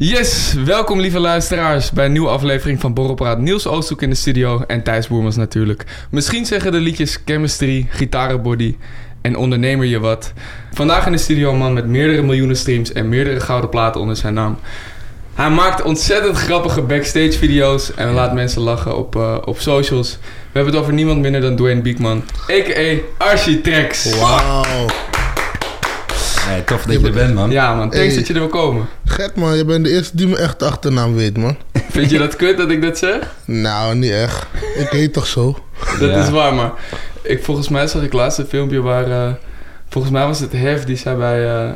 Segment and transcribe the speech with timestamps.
[0.00, 3.38] Yes, welkom lieve luisteraars bij een nieuwe aflevering van Borrelpraat.
[3.38, 5.84] Niels Oosthoek in de studio en Thijs Boermans natuurlijk.
[6.10, 8.76] Misschien zeggen de liedjes Chemistry, Gitarenbody
[9.20, 10.32] en Ondernemer je wat.
[10.72, 14.16] Vandaag in de studio een man met meerdere miljoenen streams en meerdere gouden platen onder
[14.16, 14.58] zijn naam.
[15.34, 20.18] Hij maakt ontzettend grappige backstage video's en laat mensen lachen op, uh, op socials.
[20.20, 23.24] We hebben het over niemand minder dan Dwayne Beekman, a.k.a.
[23.24, 24.18] Architrex.
[24.18, 24.86] Wauw.
[26.48, 27.50] Hey, tof dat je er bent, man.
[27.50, 28.16] Ja man, thanks Hey.
[28.16, 28.86] dat je er wil komen.
[29.04, 31.56] Gek man, je bent de eerste die me echt de achternaam weet man.
[31.90, 33.34] Vind je dat kut dat ik dat zeg?
[33.44, 34.46] Nou, niet echt.
[34.76, 35.58] Ik heet toch zo?
[35.98, 36.22] Dat Ja.
[36.22, 36.72] is waar, maar
[37.22, 39.10] ik, volgens mij zag ik laatst een filmpje waar...
[39.10, 39.32] eh,
[39.88, 41.48] volgens mij was het Hef, die zei bij...
[41.64, 41.70] eh,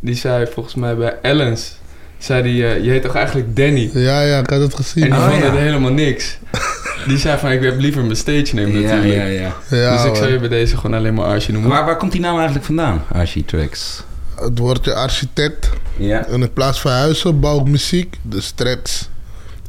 [0.00, 1.76] die zei volgens mij bij Ellens...
[2.18, 3.90] Zei die, eh, je heet toch eigenlijk Danny?
[3.94, 5.04] Ja, ja, ik had het En gezien.
[5.04, 5.50] die Oh, vond ja.
[5.50, 6.38] het helemaal niks.
[7.06, 9.14] Die zei van, ik heb liever mijn stage name Ja, natuurlijk.
[9.14, 9.54] ja, ja.
[9.70, 11.70] Ja, dus ik zou je bij deze gewoon alleen maar Archie noemen.
[11.70, 14.02] Waar, waar komt die naam eigenlijk vandaan, Architrex?
[14.34, 15.70] Het woordje architect.
[15.96, 16.26] Ja.
[16.26, 18.16] En in plaats van huizen bouw ik muziek.
[18.22, 19.08] Dus tracks.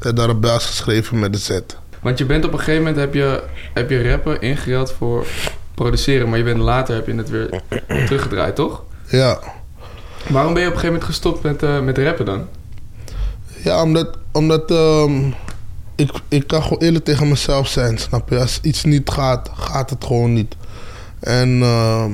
[0.02, 1.60] En daar op Belgisch geschreven met de Z.
[2.02, 3.44] Want je bent op een gegeven moment, heb je,
[3.74, 5.28] heb je rappen ingeruild voor
[5.76, 6.30] produceren.
[6.30, 7.62] Maar je bent later, heb je het weer
[8.06, 8.84] teruggedraaid, toch?
[9.08, 9.40] Ja.
[10.30, 12.48] Waarom ben je op een gegeven moment gestopt met, eh, met rappen dan?
[13.64, 15.32] Ja, omdat, omdat ehm,
[15.98, 18.40] ik, ik kan gewoon eerlijk tegen mezelf zijn, snap je?
[18.40, 20.56] Als iets niet gaat, gaat het gewoon niet.
[21.20, 22.12] En ehm,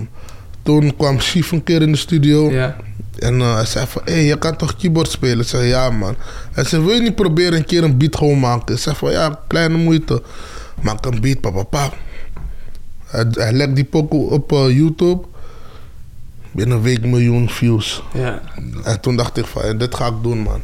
[0.61, 2.51] toen kwam Chief een keer in de studio.
[2.51, 2.75] Ja.
[3.19, 5.39] En eh, hij zei van, hé, hey, je kan toch keyboard spelen?
[5.39, 6.15] Ik zei, ja man.
[6.51, 8.75] Hij zei, wil je niet proberen een keer een beat gewoon maken?
[8.75, 10.21] Ik zei van, ja, kleine moeite.
[10.81, 11.95] Maak een beat, papa, papa.
[13.05, 15.25] Hij, hij legt die pokoe op eh, YouTube.
[16.51, 18.03] Binnen een week miljoen views.
[18.13, 18.41] Ja.
[18.83, 20.61] En toen dacht ik van, dit ga ik doen, man.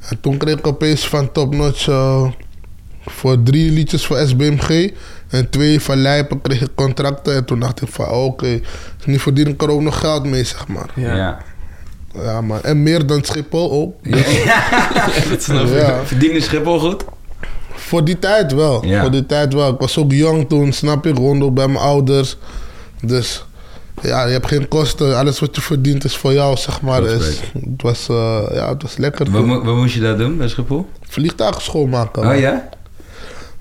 [0.00, 2.30] En toen kreeg ik opeens van Top Notch eh,
[3.06, 4.92] voor drie liedjes voor SBMG
[5.28, 7.34] en twee van Lijpen kreeg ik contracten.
[7.34, 8.60] En toen dacht ik van, oké,
[9.04, 10.90] nu verdien ik er ook nog geld mee, zeg maar.
[10.94, 11.16] Ja.
[11.16, 11.38] Ja.
[12.14, 12.62] Ja, man.
[12.62, 13.94] En meer dan Schiphol ook.
[15.30, 15.74] dat snap ik.
[15.74, 16.04] Ja.
[16.04, 17.04] Verdiende Schiphol goed?
[17.74, 18.84] Voor die tijd wel.
[18.84, 19.00] Ja.
[19.00, 19.72] Voor die tijd wel.
[19.72, 21.14] Ik was ook jong toen, snap je?
[21.14, 22.36] Gewoon ook bij mijn ouders.
[23.00, 23.44] Dus
[24.02, 25.16] ja, je hebt geen kosten.
[25.16, 27.02] Alles wat je verdient is voor jou, zeg maar.
[27.04, 29.24] Is Dus, het, was, eh, ja, het was lekker.
[29.30, 29.46] Wat, toen.
[29.48, 30.86] mo- wat moest je daar doen bij Schiphol?
[31.02, 32.24] Vliegtuigen schoonmaken.
[32.24, 32.34] man.
[32.34, 32.68] Oh ja?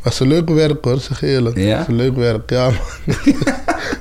[0.04, 1.58] Was een leuk werk hoor, zeg eerlijk.
[1.58, 1.78] Ja?
[1.78, 3.16] Was een leuk werk, ja man.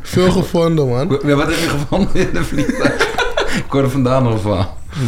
[0.02, 1.08] Veel gevonden man.
[1.08, 3.14] Wa- Wat heb je gevonden in de vliegtuig?
[3.64, 4.66] Ik hoorde vandaan nog van.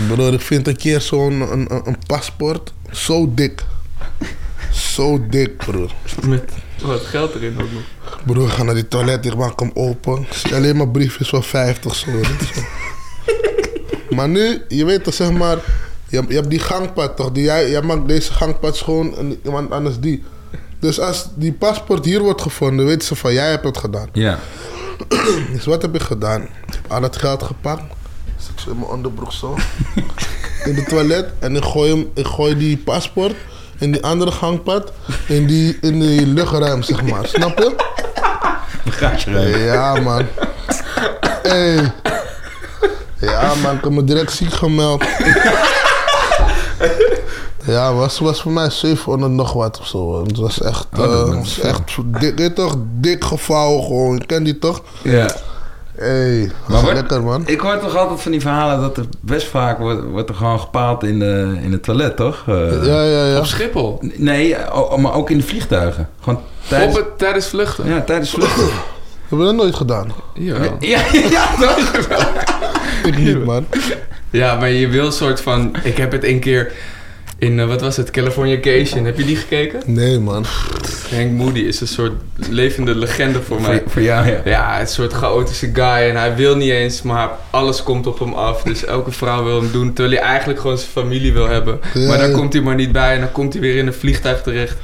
[0.09, 3.65] Broer, ik vind een keer zo'n een, een, een paspoort zo dik.
[4.72, 5.91] Zo dik, broer.
[6.27, 6.53] Met
[6.83, 7.83] wat geld erin ook nog.
[8.25, 10.27] Broer, ik ga naar die toilet, ik maak hem open.
[10.31, 12.11] Zie alleen maar briefjes van 50 zo.
[12.11, 12.61] weet je zo.
[14.16, 15.59] maar nu, je weet toch, zeg maar,
[16.09, 17.33] je, je hebt die gangpad toch?
[17.33, 20.22] Die, jij, jij maakt deze gangpad schoon en iemand anders die.
[20.78, 24.09] Dus als die paspoort hier wordt gevonden, weten ze van jij hebt het gedaan.
[24.12, 24.38] Ja.
[25.53, 26.43] Dus wat heb ik gedaan?
[26.43, 27.83] Ik heb al het geld gepakt.
[28.37, 29.56] Zet ik zo in mijn onderbroek zo.
[30.69, 31.33] in de toilet.
[31.38, 33.34] En ik gooi, hem, ik gooi die paspoort
[33.78, 34.93] in die andere gangpad.
[35.27, 37.27] In die, in die luchtruim, zeg maar.
[37.27, 37.75] Snap je?
[38.84, 39.31] Bagage.
[39.65, 40.27] Ja, man.
[41.43, 41.93] Hey.
[43.21, 43.77] Ja, man.
[43.77, 45.05] Ik heb me direct ziek gemeld.
[47.69, 50.25] Ja, was, was voor mij 700 nog wat of zo.
[50.25, 51.81] Het was echt, Oh, dat eh, was echt
[52.21, 54.17] dik, dit toch, dik gevouwen gewoon.
[54.17, 54.83] Je kent die toch?
[55.03, 55.34] Ja.
[55.99, 57.43] Hey, Maar wordt- lekker man.
[57.47, 60.61] Ik hoor toch altijd van die verhalen dat er best vaak wordt, wordt er gewoon
[60.61, 62.45] gepaald in, de, in het toilet, toch?
[62.47, 63.39] Eh, Ja, ja, ja.
[63.39, 63.99] Op Schiphol.
[64.17, 66.09] Nee, o- maar ook in de vliegtuigen.
[66.21, 67.87] Gewoon tijdens, Op het, tijdens vluchten.
[67.89, 68.65] ja, tijdens vluchten.
[69.29, 70.13] Heb je dat nooit gedaan?
[70.35, 70.77] Jawel.
[70.81, 71.01] Ja,
[71.31, 72.07] ja, toch?
[73.05, 73.67] Ik niet, man.
[74.31, 75.75] Ja, maar je wil een soort van...
[75.83, 76.73] Ik heb het een keer
[77.38, 79.04] in, eh, wat was het, Californication.
[79.04, 79.82] Heb je die gekeken?
[79.87, 80.44] Nee, man.
[81.11, 82.12] Hank Moody is een soort
[82.50, 83.81] levende legende voor mij.
[83.81, 84.40] Voor, voor jou, ja.
[84.44, 88.32] Ja, een soort chaotische guy en hij wil niet eens, maar alles komt op hem
[88.32, 88.62] af.
[88.62, 91.81] Dus elke vrouw wil hem doen, terwijl hij eigenlijk gewoon zijn familie wil hebben.
[91.94, 92.35] Ja, maar daar ja.
[92.37, 94.76] komt hij maar niet bij en dan komt hij weer in een vliegtuig terecht.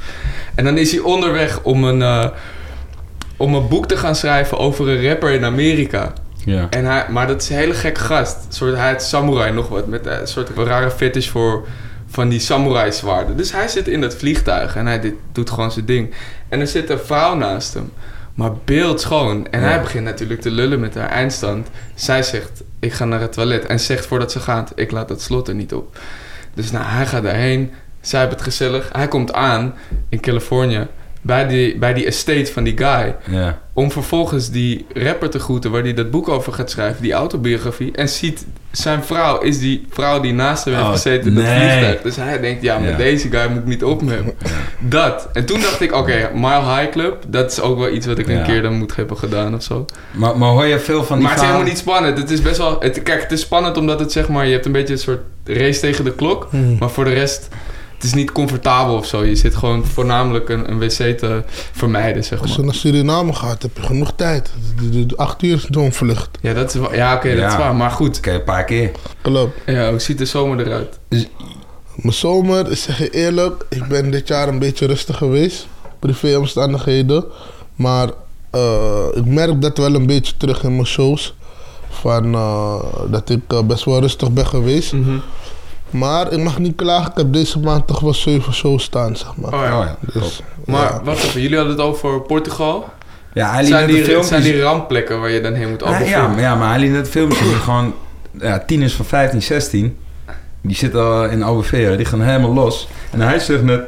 [0.55, 2.25] En dan is hij onderweg om een, eh,
[3.37, 6.13] om een boek te gaan schrijven over een rapper in Amerika.
[6.45, 6.67] ja.
[6.69, 8.35] En hij, maar dat is een hele gekke gast.
[8.35, 9.87] Een soort, hij is samurai nog wat.
[9.87, 11.67] Met eh, een soort rare fetish voor
[12.15, 13.37] van die samurai zwaarden.
[13.37, 16.13] Dus hij zit in dat vliegtuig en hij dit, doet gewoon zijn ding.
[16.49, 17.91] En er zit een vrouw naast hem.
[18.33, 19.47] Maar beeldschoon.
[19.51, 19.67] En Ja.
[19.67, 21.67] hij begint natuurlijk te lullen met haar eindstand.
[21.95, 23.65] Zij zegt, ik ga naar het toilet.
[23.65, 25.97] En zegt voordat ze gaat, ik laat dat slot er niet op.
[26.53, 27.71] Dus nou, hij gaat daarheen.
[28.01, 28.89] Zij hebben het gezellig.
[28.91, 29.73] Hij komt aan
[30.09, 30.87] in Californië
[31.25, 33.15] bij die, bij die estate van die guy.
[33.29, 33.59] Ja.
[33.73, 37.91] Om vervolgens die rapper te groeten waar hij dat boek over gaat schrijven, die autobiografie.
[37.91, 41.45] En ziet zijn vrouw is die vrouw die naast hem heeft Oh, gezeten in het
[41.45, 41.55] nee.
[41.69, 42.01] vliegtuig.
[42.01, 42.97] Dus hij denkt, ja, met Ja.
[42.97, 44.33] deze guy moet ik niet op me hebben.
[44.79, 45.29] Dat.
[45.33, 48.27] En toen dacht ik, oké, Mile High Club, dat is ook wel iets wat ik
[48.27, 49.85] een keer dan moet hebben gedaan of zo.
[50.11, 52.17] Maar, maar hoor je veel van die Maar het is helemaal niet spannend.
[52.17, 52.79] Het is best wel.
[52.79, 54.45] Het, kijk, het is spannend omdat het zeg maar.
[54.45, 56.47] Je hebt een beetje een soort race tegen de klok.
[56.49, 56.75] Hmm.
[56.79, 57.47] Maar voor de rest.
[58.05, 59.23] Het is niet comfortabel of zo.
[59.23, 62.65] Je zit gewoon voornamelijk een, een wc te vermijden, zeg Als je maar.
[62.65, 64.51] naar Suriname gaat, heb je genoeg tijd.
[64.79, 66.29] De- de- de Acht uur is zo'n vlucht.
[66.41, 67.75] Ja, dat is wel, ja oké, dat is waar.
[67.75, 68.17] Maar goed.
[68.17, 68.91] Oké, een paar keer.
[69.21, 69.57] Klopt.
[69.65, 70.99] Ja, hoe ziet de zomer eruit?
[71.95, 75.67] Mijn zomer, ik zeg je eerlijk, ik ben dit jaar een beetje rustig geweest.
[75.99, 77.25] Privéomstandigheden.
[77.75, 78.09] Maar
[78.51, 81.35] eh, ik merk dat wel een beetje terug in mijn shows.
[81.89, 82.75] Van, eh,
[83.11, 84.93] dat ik eh, best wel rustig ben geweest.
[84.93, 85.17] Mhm.
[85.89, 89.35] Maar ik mag niet klagen, ik heb deze maand toch wel zeven shows staan, zeg
[89.35, 89.53] maar.
[89.53, 89.79] Oh ja.
[89.79, 90.19] Oh ja.
[90.19, 91.01] Dus, Maar ja.
[91.03, 92.89] wacht even, jullie hadden het over Portugal.
[93.33, 96.07] Ja, hij liet Zijn die, filmpje zijn die rampplekken waar je dan heen moet Ah,
[96.07, 97.55] ja, ja, maar hij liet net een filmpje zien.
[97.55, 97.93] Gewoon
[98.39, 99.97] ja, tieners van 15, 16.
[100.61, 101.95] Die zitten al in Albufeira.
[101.95, 102.87] Die gaan helemaal los.
[103.11, 103.81] En hij zegt net...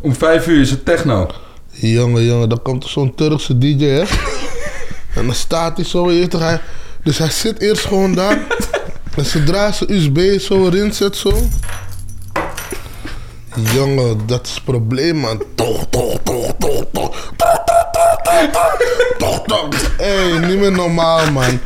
[0.00, 1.26] Om vijf uur is het techno.
[1.70, 4.02] Jongen, jongen, dan komt er zo'n Turkse DJ, hè?
[5.20, 6.60] en dan staat hij zo, je weet toch, hij,
[7.02, 8.38] dus hij zit eerst gewoon daar.
[9.16, 11.32] en zodra zijn USB zo erin zet, zo.
[13.74, 15.42] Jongen, dat is het probleem, man.
[15.54, 17.32] Toch, toch, toch, toch, toch.
[19.18, 19.68] Toch, toch.
[19.98, 21.60] Hé, niet meer normaal, man.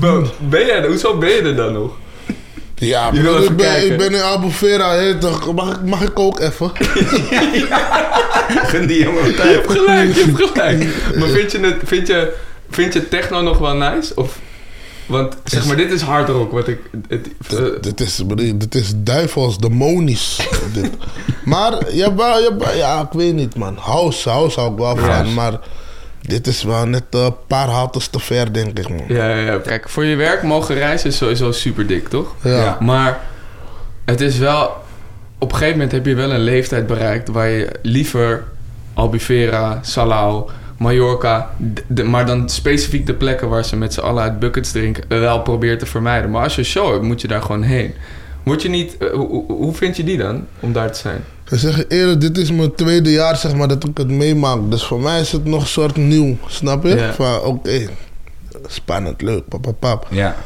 [0.00, 1.92] Bro, ben jij, hoezo ben je er dan nog?
[2.74, 5.52] Ja, Je broer, ik, ben, ik ben in Albufeira, hè, toch?
[5.54, 6.70] Mag, ik- mag ik ook even?
[8.70, 9.54] Gun die jongen Je tijd.
[9.54, 10.88] hebt gelijk, je hebt gelijk.
[11.16, 12.32] Maar vind je, het, vind, je,
[12.70, 14.12] vind je techno nog wel nice?
[14.14, 14.38] Of,
[15.10, 16.52] want zeg maar, dit is hard rock.
[16.52, 16.78] Wat ik,
[17.08, 18.22] het, eh, Dit, dit is,
[18.54, 20.48] dit is duivels, demonisch.
[20.74, 20.90] dit.
[21.44, 23.76] Maar ja, ja, ja, ik weet niet, man.
[23.76, 25.34] House, house hou ik wel van.
[25.34, 25.58] Maar
[26.20, 29.04] dit is wel net een paar haltes te ver, denk ik, man.
[29.08, 32.34] ja, ja, ja, kijk, voor je werk mogen reizen is sowieso super dik, toch?
[32.42, 32.50] Ja.
[32.50, 32.76] Ja.
[32.80, 33.20] Maar
[34.04, 34.72] het is wel...
[35.38, 37.28] Op een gegeven moment heb je wel een leeftijd bereikt...
[37.28, 38.44] waar je liever
[38.94, 41.50] Albufeira, Salau, Mallorca...
[41.86, 45.04] de- maar dan specifiek de plekken waar ze met z'n allen uit buckets drinken...
[45.08, 46.30] wel probeert te vermijden.
[46.30, 47.94] Maar als je een show hebt, moet je daar gewoon heen.
[48.42, 48.96] Word je niet...
[48.98, 49.12] eh,
[49.46, 51.24] hoe, vind je die dan, om daar te zijn?
[51.50, 54.58] Ik zeg je eerlijk, dit is mijn tweede jaar zeg maar, dat ik het meemaak.
[54.70, 56.94] Dus voor mij is het nog een soort nieuw, snap je?
[56.96, 57.12] Ja.
[57.12, 57.86] Van oké,
[58.66, 60.06] spannend, leuk, pap, pap, pap.
[60.10, 60.36] Ja.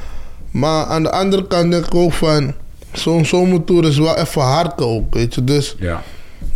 [0.50, 2.52] Maar aan de andere kant denk ik ook van...
[2.92, 5.44] Zo'n zomertour is wel even hard ook, weet je.
[5.44, 6.02] Dus Ja.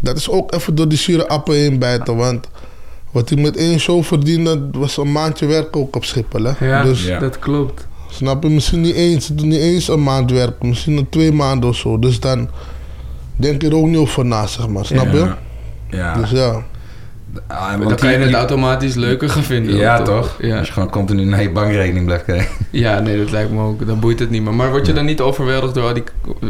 [0.01, 2.17] dat is ook even door die zure appen heen bijten.
[2.17, 2.47] Want
[3.11, 6.43] wat hij met één show verdiende, was een maandje werk ook op Schiphol.
[6.45, 6.67] Hè?
[6.67, 7.19] Ja, Dus Ja.
[7.19, 7.87] dat klopt.
[8.11, 10.63] snap je, misschien niet eens, niet eens een maand werk.
[10.63, 11.99] Misschien nog twee maanden of zo.
[11.99, 12.49] Dus dan
[13.37, 14.85] denk je er ook niet over na, zeg maar.
[14.87, 15.19] Snap je?
[15.19, 15.39] Ja.
[15.91, 16.15] Ja.
[16.21, 16.65] Dus ja.
[17.47, 19.77] Ah, dan kan je het die- automatisch leuker gaan vinden.
[19.77, 20.37] Ja, toch?
[20.41, 20.59] Ja.
[20.59, 22.49] Als je gewoon continu naar je bankrekening blijft kijken.
[22.71, 23.87] ja, nee, dat lijkt me ook.
[23.87, 24.55] Dan boeit het niet meer.
[24.55, 26.03] Maar word je dan niet overweldigd door al die...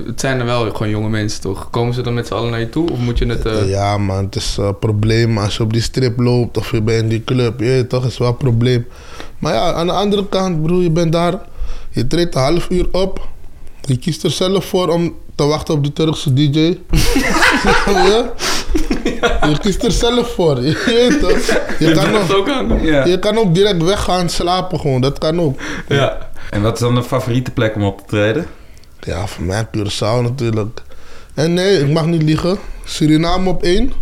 [0.06, 1.70] Het zijn er wel gewoon jonge mensen, toch?
[1.70, 2.90] Komen ze dan met z'n allen naar je toe?
[2.90, 3.44] Of moet je het...
[3.46, 6.82] eh, Ja, man, het is een probleem als je op die strip loopt of je
[6.82, 7.60] bent in die club.
[7.60, 8.86] Je toch, is wel een probleem.
[9.38, 11.38] Maar ja, aan de andere kant, broer, je bent daar.
[11.90, 13.28] Je treedt een half uur op.
[13.80, 16.58] Je kiest er zelf voor om te wachten op die Turkse DJ.
[17.86, 18.32] ja?
[19.50, 20.62] Je kiest er zelf voor.
[20.62, 21.46] Je weet toch?
[21.78, 22.82] Je Je kan, ook, ook aan.
[22.82, 23.04] Ja.
[23.04, 25.00] je kan ook direct weggaan slapen gewoon.
[25.00, 25.60] Dat kan ook.
[25.88, 26.18] Ja.
[26.50, 28.46] En wat is dan de favoriete plek om op te treden?
[29.00, 30.82] Ja, voor mij Curaçao natuurlijk.
[31.34, 32.58] En nee, ik mag niet liegen.
[32.84, 33.92] Suriname op één.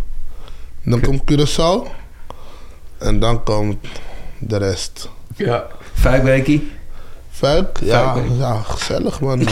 [0.83, 1.87] Dan komt Curaçao.
[2.97, 3.87] En dan komt
[4.39, 5.09] de rest.
[5.35, 5.67] Ja.
[5.93, 6.71] Vijf weken?
[7.31, 7.79] Fuik?
[7.83, 9.37] Ja, Fuik, ja, gezellig man.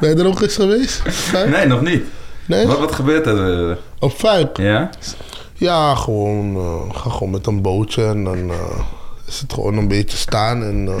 [0.00, 1.02] ben je er ook eens geweest?
[1.08, 1.50] Fuik?
[1.50, 2.04] Nee, nog niet.
[2.50, 2.66] Nee?
[2.66, 3.70] Wat, wat gebeurt er?
[3.70, 3.76] eh?
[3.98, 4.56] Op Fuik?
[4.56, 4.90] Ja?
[5.54, 8.78] Ja, gewoon, eh, ga gewoon met een bootje en dan eh,
[9.26, 10.88] is het gewoon een beetje staan en...
[10.88, 10.94] eh,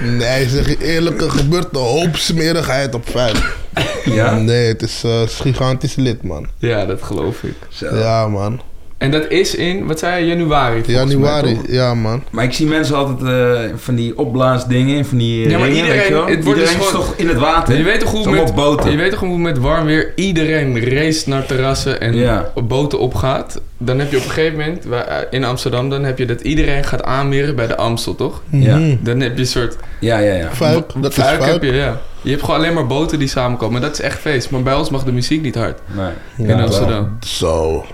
[0.18, 3.56] nee, zeg je eerlijk, er gebeurt een hoop smerigheid op Fuik.
[4.04, 4.34] Ja?
[4.34, 6.46] Nee, het is, het is gigantisch lid, man.
[6.58, 7.54] ja, dat geloof ik.
[7.68, 7.96] Zo.
[7.96, 8.60] Ja, man.
[9.00, 10.82] En dat is in, wat zei je, januari?
[10.86, 12.22] mij, Januari, ja, man.
[12.30, 15.82] Maar ik zie mensen altijd eh, van die opblaasdingen, van die eh, Ja, maar ringen,
[15.84, 16.26] iedereen- weet je wel?
[16.26, 17.76] het wordt dus iedereen is gewoon- toch in het water?
[17.76, 18.90] Je weet toch hoe met, boten.
[18.90, 22.50] Je weet toch hoe met warm weer iedereen race naar terrassen en Ja.
[22.54, 23.60] op boten opgaat.
[23.78, 26.84] Dan heb je op een gegeven moment, eh, in Amsterdam, dan heb je dat iedereen
[26.84, 28.42] gaat aanmeren bij de Amstel, toch?
[28.50, 28.76] Ja.
[28.76, 28.96] Mhm.
[29.00, 29.76] Dan heb je een soort...
[30.00, 30.48] Ja, ja, ja.
[30.52, 32.00] Fuik, dat is Fuik heb je, ja.
[32.22, 33.76] Je hebt gewoon alleen maar boten die samenkomen.
[33.76, 34.50] En dat is echt feest.
[34.50, 35.78] Maar bij ons mag de muziek niet hard.
[35.96, 36.10] Nee.
[36.48, 37.16] in Ja, Amsterdam.
[37.26, 37.84] Zo.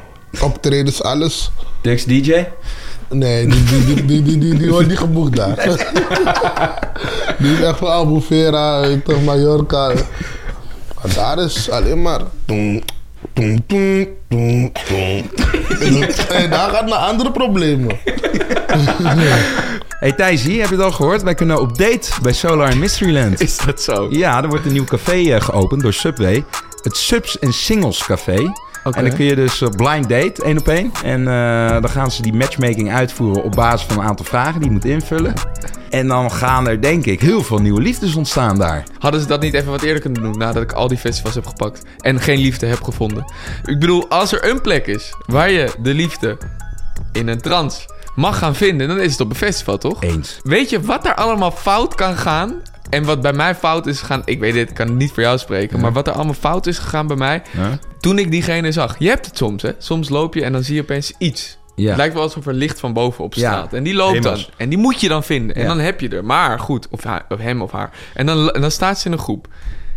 [0.43, 1.51] Optredens, alles.
[1.81, 2.45] Dix DJ?
[3.09, 5.55] Nee, die, die, die, die, die, die, die wordt niet geboekt daar.
[7.39, 9.93] die is echt van je toch, Mallorca.
[11.03, 12.21] Maar daar is alleen maar...
[12.47, 12.83] En
[16.51, 17.99] daar gaat naar andere problemen.
[19.99, 21.23] Hey Thijsie, heb je het al gehoord?
[21.23, 23.41] Wij kunnen op date bij Solar in Mysteryland.
[23.41, 24.07] Is dat zo?
[24.11, 26.45] Ja, er wordt een nieuw café eh, geopend door Subway.
[26.83, 28.53] Het Subs en Singles Café.
[28.95, 30.93] En dan kun je dus eh, blind date, één op één.
[31.05, 34.69] En eh, dan gaan ze die matchmaking uitvoeren op basis van een aantal vragen die
[34.69, 35.33] je moet invullen.
[35.91, 38.85] En dan gaan er, denk ik, heel veel nieuwe liefdes ontstaan daar.
[38.99, 41.47] Hadden ze dat niet even wat eerder kunnen doen nadat ik al die festivals heb
[41.47, 43.25] gepakt en geen liefde heb gevonden?
[43.65, 46.39] Ik bedoel, als er een plek is waar je de liefde
[47.13, 50.03] in een trance mag gaan vinden, dan is het op een festival, toch?
[50.03, 50.41] Eens.
[50.43, 52.55] Weet je wat er allemaal fout kan gaan?
[52.91, 55.39] En wat bij mij fout is gegaan, ik weet dit, ik kan niet voor jou
[55.39, 57.79] spreken, maar wat er allemaal fout is gegaan bij mij, Ja?
[58.07, 58.97] Toen ik diegene zag.
[58.99, 59.71] Je hebt het soms, hè?
[59.79, 61.59] Soms loop je en dan zie je opeens iets.
[61.75, 61.89] Ja.
[61.89, 63.41] Het lijkt wel alsof er licht van bovenop Ja.
[63.53, 63.73] staat.
[63.73, 64.45] En die loopt Hemels.
[64.45, 64.55] dan.
[64.57, 65.57] En die moet je dan vinden.
[65.57, 65.69] En Ja.
[65.69, 66.25] dan heb je er.
[66.25, 67.91] Maar goed, of, haar- of hem of haar.
[68.15, 69.49] En dan, en dan staat ze in een groep.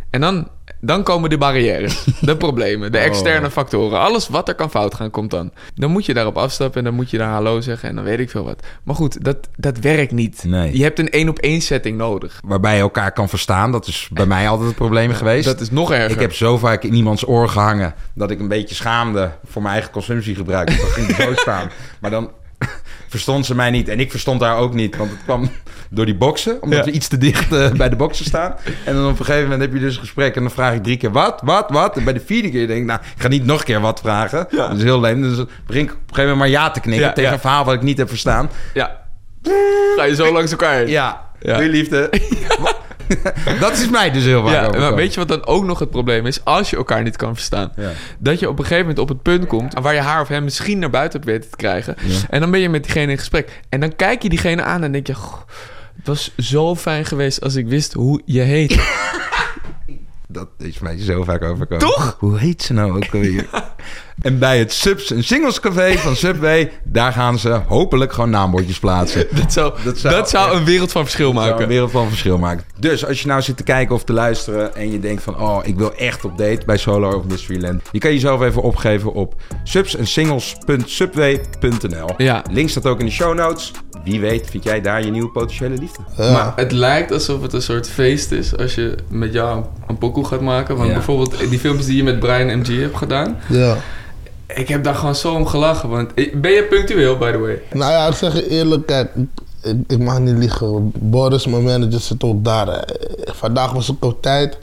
[0.10, 0.48] En dan,
[0.82, 3.04] dan komen de barrières, de problemen, de Oh.
[3.04, 4.00] externe factoren.
[4.00, 5.52] Alles wat er kan fout gaan, komt dan.
[5.76, 8.20] Dan moet je daarop afstappen en dan moet je daar hallo zeggen en dan weet
[8.20, 8.64] ik veel wat.
[8.84, 10.44] Maar goed, dat, dat werkt niet.
[10.48, 10.78] Nee.
[10.78, 12.40] Je hebt een één op één setting nodig.
[12.46, 13.72] Waarbij je elkaar kan verstaan.
[13.72, 15.46] Dat is bij mij altijd het probleem geweest.
[15.46, 16.12] Dat is nog erger.
[16.12, 19.74] Ik heb zo vaak in iemands oor gehangen dat ik een beetje schaamde voor mijn
[19.74, 20.68] eigen consumptiegebruik.
[20.68, 21.70] Dan ging ik zo staan.
[22.02, 22.30] Maar dan
[23.10, 24.96] verstond ze mij niet en ik verstond haar ook niet.
[24.96, 25.50] Want het kwam
[25.90, 26.86] door die boksen, omdat Ja.
[26.86, 28.56] we iets te dicht eh, bij de boksen staan.
[28.86, 30.84] En dan op een gegeven moment heb je dus een gesprek en dan vraag ik
[30.84, 31.98] drie keer wat, wat, wat.
[31.98, 34.00] En bij de vierde keer denk ik, nou, ik ga niet nog een keer wat
[34.00, 34.48] vragen.
[34.52, 35.22] Dat is heel leem.
[35.22, 37.66] Dus begin ik op een gegeven moment maar ja te knikken Ja, tegen een verhaal
[37.66, 38.50] wat ik niet heb verstaan.
[38.74, 38.98] Ja.
[39.96, 40.88] Ga je zo langs elkaar heen.
[40.88, 41.56] Ja, Ja.
[41.58, 42.10] doei liefde.
[43.60, 45.90] dat is mij dus heel vaak Ja, maar weet je wat dan ook nog het
[45.90, 46.44] probleem is?
[46.44, 47.72] Als je elkaar niet kan verstaan.
[47.76, 47.92] Ja.
[48.20, 49.74] Dat je op een gegeven moment op het punt komt...
[49.82, 51.96] waar je haar of hem misschien naar buiten hebt weten te krijgen.
[52.30, 53.62] En dan ben je met diegene in gesprek.
[53.70, 55.16] En dan kijk je diegene aan en denk je...
[55.16, 55.40] "Goh,
[55.98, 58.72] het was zo fijn geweest als ik wist hoe je heet.
[60.32, 61.86] Dat is mij zo vaak overkomen.
[61.88, 62.16] Toch?
[62.20, 63.50] Hoe heet ze nou ook alweer?
[64.22, 66.72] en bij het Subs en Singles Café van Subway...
[66.84, 69.28] daar gaan ze hopelijk gewoon naambordjes plaatsen.
[69.42, 71.64] Dat zou, Dat dat zou- zou, een wereld van verschil Dat zou maken.
[71.66, 72.64] een wereld van verschil maken.
[72.80, 74.76] Dus als je nou zit te kijken of te luisteren...
[74.76, 75.40] en je denkt van...
[75.40, 77.82] oh, ik wil echt op date bij Solar of Mysteryland...
[77.92, 82.10] je kan jezelf even opgeven op subsensingles.subway.nl.
[82.18, 82.44] Ja.
[82.52, 83.72] Link staat ook in de show notes.
[84.04, 86.02] Wie weet vind jij daar je nieuwe potentiële liefde.
[86.18, 86.32] Ja.
[86.32, 90.38] Maar het lijkt alsof het een soort feest is als je met jou een pokoe
[90.38, 90.76] gaat maken.
[90.76, 90.94] Want Ja.
[90.94, 93.38] bijvoorbeeld die filmpjes die je met Brian MG hebt gedaan.
[93.50, 93.76] ja.
[94.56, 95.90] Ik heb daar gewoon zo om gelachen.
[95.90, 97.62] Want ben je punctueel, by the way?
[97.74, 99.10] Nou ja, ik zeg je eerlijk, kijk,
[99.64, 100.92] ik, ik mag niet liegen.
[100.96, 102.84] Boris, mijn manager, zit ook daar.
[103.26, 104.58] Vandaag was ik op tijd.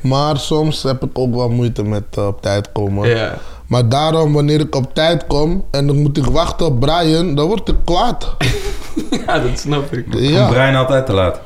[0.00, 3.08] Maar soms heb ik ook wel moeite met eh, op tijd komen.
[3.08, 3.38] Ja.
[3.66, 7.46] Maar daarom, wanneer ik op tijd kom en dan moet ik wachten op Brian, dan
[7.46, 8.36] word ik kwaad.
[9.26, 10.06] ja, dat snap ik.
[10.10, 11.40] Ja, Brian altijd te laat.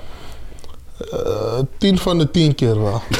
[1.12, 3.02] Eh, tien van de tien keer wel.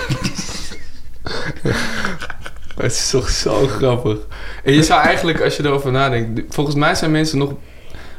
[2.77, 4.19] Het is toch zo grappig.
[4.65, 6.55] En je zou eigenlijk, als je erover nadenkt...
[6.55, 7.53] Volgens mij zijn mensen nog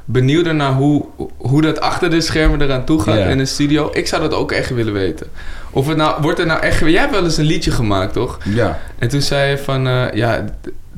[0.05, 1.05] benieuwder naar hoe,
[1.37, 3.89] hoe dat achter de schermen eraan toe gaat in een studio.
[3.93, 5.27] Ik zou dat ook echt willen weten.
[5.69, 6.79] Of het nou, wordt er nou echt...
[6.79, 8.37] Jij hebt wel eens een liedje gemaakt, toch?
[8.43, 8.79] Ja.
[8.97, 10.45] En toen zei je van, eh, ja,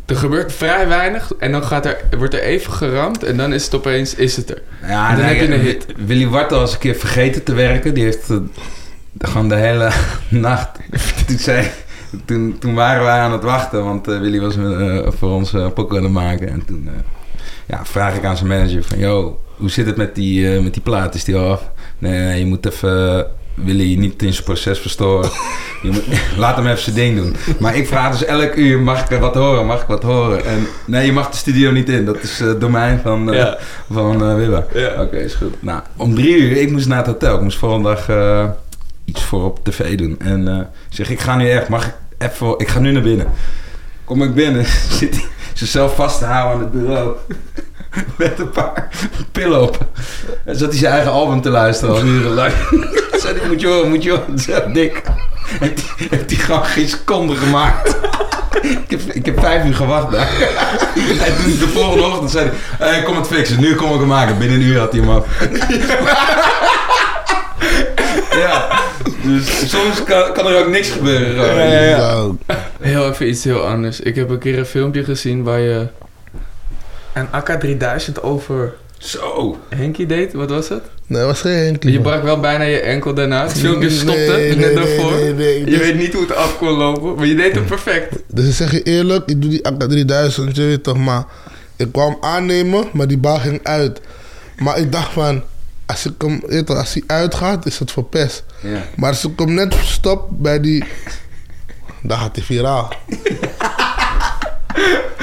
[0.10, 1.32] er gebeurt vrij weinig.
[1.40, 4.50] En dan gaat er, wordt er even geramd en dan is het opeens, is het
[4.50, 4.62] er.
[4.88, 5.86] Ja, En dan nee, heb je een hit.
[6.06, 7.94] Willy Wartel was een keer vergeten te werken.
[7.94, 8.38] Die heeft eh,
[9.20, 9.92] gewoon de hele
[10.30, 10.70] nacht...
[11.28, 11.68] toen, zei,
[12.26, 15.68] toen, toen waren wij aan het wachten, want eh, Willy was eh, voor ons uh,
[15.74, 16.50] pokken aan het maken.
[16.50, 16.94] En toen eh,
[17.66, 19.00] ja, vraag ik aan zijn manager van...
[19.00, 21.16] Yo, hoe zit het met die, eh, met die plaat?
[21.16, 21.72] Is die al af?
[21.98, 23.28] Nee, nee, nee, je moet even...
[23.60, 25.30] eh, Willy niet in zijn proces verstoren.
[25.84, 26.04] Je moet,
[26.38, 27.36] laat hem even zijn ding doen.
[27.60, 29.66] Maar ik vraag dus elk uur, mag ik wat horen?
[29.66, 30.46] Mag ik wat horen?
[30.46, 32.06] En nee, je mag de studio niet in.
[32.06, 33.58] Dat is het domein van, eh Ja.
[33.92, 34.58] van eh.
[34.74, 35.02] Ja.
[35.02, 35.62] Oké, is goed.
[35.62, 37.36] Nou, om drie uur, ik moest naar het hotel.
[37.36, 38.46] Ik moest volgende dag eh,
[39.06, 40.16] iets voor op tv doen.
[40.20, 43.28] En eh, zeg, ik ga nu echt, mag ik even, ik ga nu naar binnen.
[44.04, 44.66] Kom ik binnen,
[45.00, 47.16] zit hij zichzelf vast te houden aan het bureau.
[48.18, 48.88] Met een paar
[49.32, 49.78] pillen op.
[50.46, 52.52] En zat hij zijn eigen album te luisteren al urenlang.
[53.22, 54.74] zei hij, moet je horen, moet je horen.
[54.74, 55.02] Dik.
[56.10, 57.96] Heeft hij- gewoon geen seconde gemaakt.
[58.88, 60.30] ik, heb, ik heb vijf uur gewacht daar.
[60.96, 63.60] en toen de volgende ochtend zei hij, hey, kom het fixen.
[63.60, 64.38] Nu kom ik hem maken.
[64.38, 65.26] Binnen een uur had hij hem af.
[68.38, 68.80] ja,
[69.24, 71.46] dus soms kan, kan er ook niks gebeuren.
[71.46, 71.70] gewoon.
[71.70, 72.26] Ja.
[72.82, 74.00] Heel even iets heel anders.
[74.00, 75.88] Ik heb een keer een filmpje gezien waar je
[77.20, 79.58] een AK-3000 over Zo.
[79.76, 80.34] Henkie deed.
[80.34, 80.84] Wat was het?
[81.08, 81.90] Nee, was geen enkel.
[81.90, 83.42] Je brak wel bijna je enkel daarna.
[83.44, 85.12] Het filmpje stopte Nee, net nee, daarvoor.
[85.12, 87.66] nee, nee, Je dus- weet niet hoe het af kon lopen, maar je deed het
[87.66, 88.16] perfect.
[88.28, 91.26] Dus ik zeg je eerlijk, ik doe die AK 3000, je weet toch, maar
[91.76, 94.02] Ik kwam aannemen, maar die bal ging uit.
[94.58, 95.44] Maar ik dacht van,
[95.86, 98.44] als, ik hem, weet als hij uitgaat, is het verpest.
[98.62, 98.84] Ja.
[98.96, 100.84] Maar als ik hem net stop bij die...
[102.04, 102.94] Dan gaat hij viraal.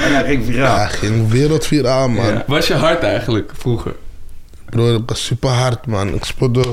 [0.07, 0.77] En hij ging Ja, viraal.
[0.77, 2.25] hij ging wereldviraal, man.
[2.25, 2.43] Ja.
[2.47, 3.95] Was je hard eigenlijk vroeger?
[4.69, 6.13] Bro, ik was super hard, man.
[6.13, 6.63] Ik speelde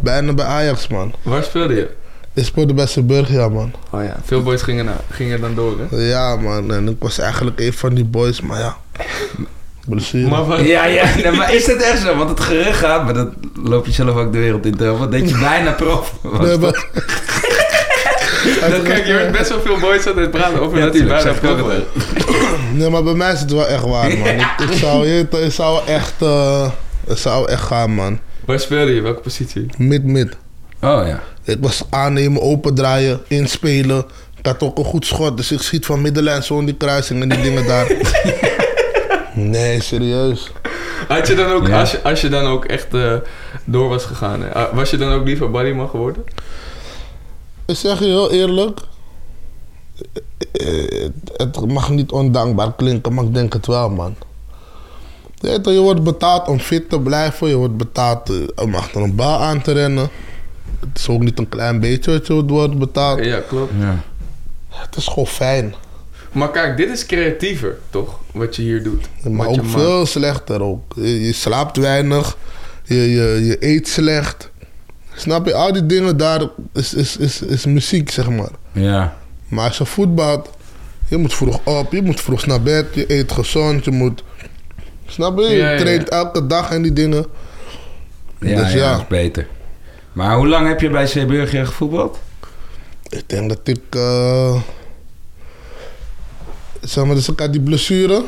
[0.00, 1.12] bijna bij Ajax, man.
[1.22, 1.88] Waar speelde je?
[2.34, 3.72] Ik speelde bij Seburgia, man.
[3.90, 5.96] Oh ja, veel boys gingen, na, gingen dan door, hè?
[5.96, 6.72] Ja, man.
[6.72, 8.76] En ik was eigenlijk een van die boys, maar ja.
[10.28, 10.66] Maar?
[10.66, 12.16] Ja, ja, nee, maar is dat echt zo?
[12.16, 13.28] Want het gerucht gaat, maar dat
[13.64, 16.46] loop je zelf ook de wereld in te helpen, dat je bijna prof was.
[16.46, 16.86] Nee, maar-
[18.70, 21.64] Dat, kijk, je hoort best wel veel boys altijd praten over Ja, dat tuurlijk, bijna
[21.64, 21.84] werden.
[22.74, 24.28] Nee, maar bij mij is het wel echt waar, man.
[24.58, 26.70] Ik, ik zou, ik zou echt, eh,
[27.06, 28.18] het zou echt gaan, man.
[28.44, 29.00] Waar speelde je?
[29.00, 29.66] Welke positie?
[29.78, 30.36] Mid-mid.
[30.80, 31.22] Oh ja.
[31.44, 34.04] Ik was aannemen, opendraaien, inspelen.
[34.38, 37.22] Ik had ook een goed schot, dus ik schiet van middenlijn zo in die kruising
[37.22, 37.86] en die dingen daar.
[39.34, 40.50] Nee, serieus.
[41.08, 41.80] Had je dan ook, Ja.
[41.80, 43.12] als, je, als je dan ook echt eh,
[43.64, 44.54] door was gegaan, hè?
[44.54, 46.24] Ah, was je dan ook liever bodyman geworden?
[47.68, 48.80] Ik zeg je heel eerlijk.
[51.36, 54.16] Het mag niet ondankbaar klinken, maar ik denk het wel, man.
[55.40, 57.48] Je, wordt betaald om fit te blijven.
[57.48, 60.08] Je wordt betaald eh, om achter een bal aan te rennen.
[60.80, 63.24] Het is ook niet een klein beetje wat je wordt betaald.
[63.24, 63.72] Ja, klopt.
[63.78, 64.02] ja.
[64.68, 65.74] Het is gewoon fijn.
[66.32, 68.20] Maar kijk, dit is creatiever, toch?
[68.32, 69.08] Wat je hier doet.
[69.22, 69.70] Maar ook maakt.
[69.70, 70.92] veel slechter ook.
[70.96, 72.36] Je, je slaapt weinig.
[72.84, 74.47] Je, je, je eet slecht.
[75.18, 75.54] Snap je?
[75.54, 78.50] Al die dingen daar is, is, is, is muziek, zeg maar.
[78.72, 79.16] Ja.
[79.48, 80.48] Maar als je voetbalt,
[81.08, 84.22] je moet vroeg op, je moet vroeg naar bed, je eet gezond, je moet...
[85.06, 85.44] Snap je?
[85.44, 87.26] Je Ja, ja, traint elke dag en die dingen.
[88.40, 88.90] Ja, Dus ja, ja.
[88.90, 89.46] dat is beter.
[90.12, 92.18] Maar hoe lang heb je bij Zeeburger gevoetbald?
[93.08, 93.80] Ik denk dat ik...
[93.90, 94.60] eh,
[96.80, 98.22] zeg maar, dus ik had die blessure.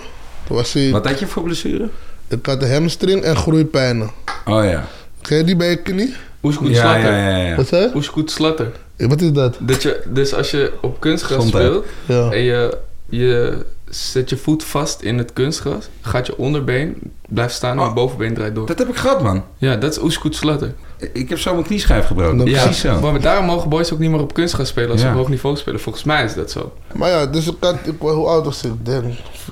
[0.46, 1.88] Toen was hij, Wat had je voor blessure?
[2.28, 4.10] ik had een hamstring en groeipijnen.
[4.44, 4.86] Oh ja.
[5.20, 6.14] Ken je die bij je knie?
[6.42, 7.12] Oeskoet Ja, slatter.
[7.12, 7.56] ja, ja, ja.
[7.56, 7.90] Wat zei je?
[7.94, 8.72] Oeskoet slatter.
[8.96, 9.56] Wat is dat?
[9.60, 12.30] Dat je, dus als je op kunstgras speelt Ja.
[12.30, 16.96] en je, je zet je voet vast in het kunstgras, gaat je onderbeen
[17.28, 17.94] blijft staan en je Oh.
[17.94, 18.66] bovenbeen draait door.
[18.66, 19.44] Dat heb ik gehad, man.
[19.58, 20.74] Ja, dat is oeskoet slatter.
[21.12, 22.36] Ik heb zo mijn knieschijf gebroken.
[22.38, 23.00] Dat- Ja, Precies zo.
[23.00, 25.12] maar daarom mogen boys ook niet meer op kunstgras spelen als ze Ja.
[25.12, 25.80] op hoog niveau spelen.
[25.80, 26.72] Volgens mij is dat zo.
[26.94, 28.70] Maar ja, dus ik had, ik, hoe oud was ik?
[28.72, 29.04] Ik denk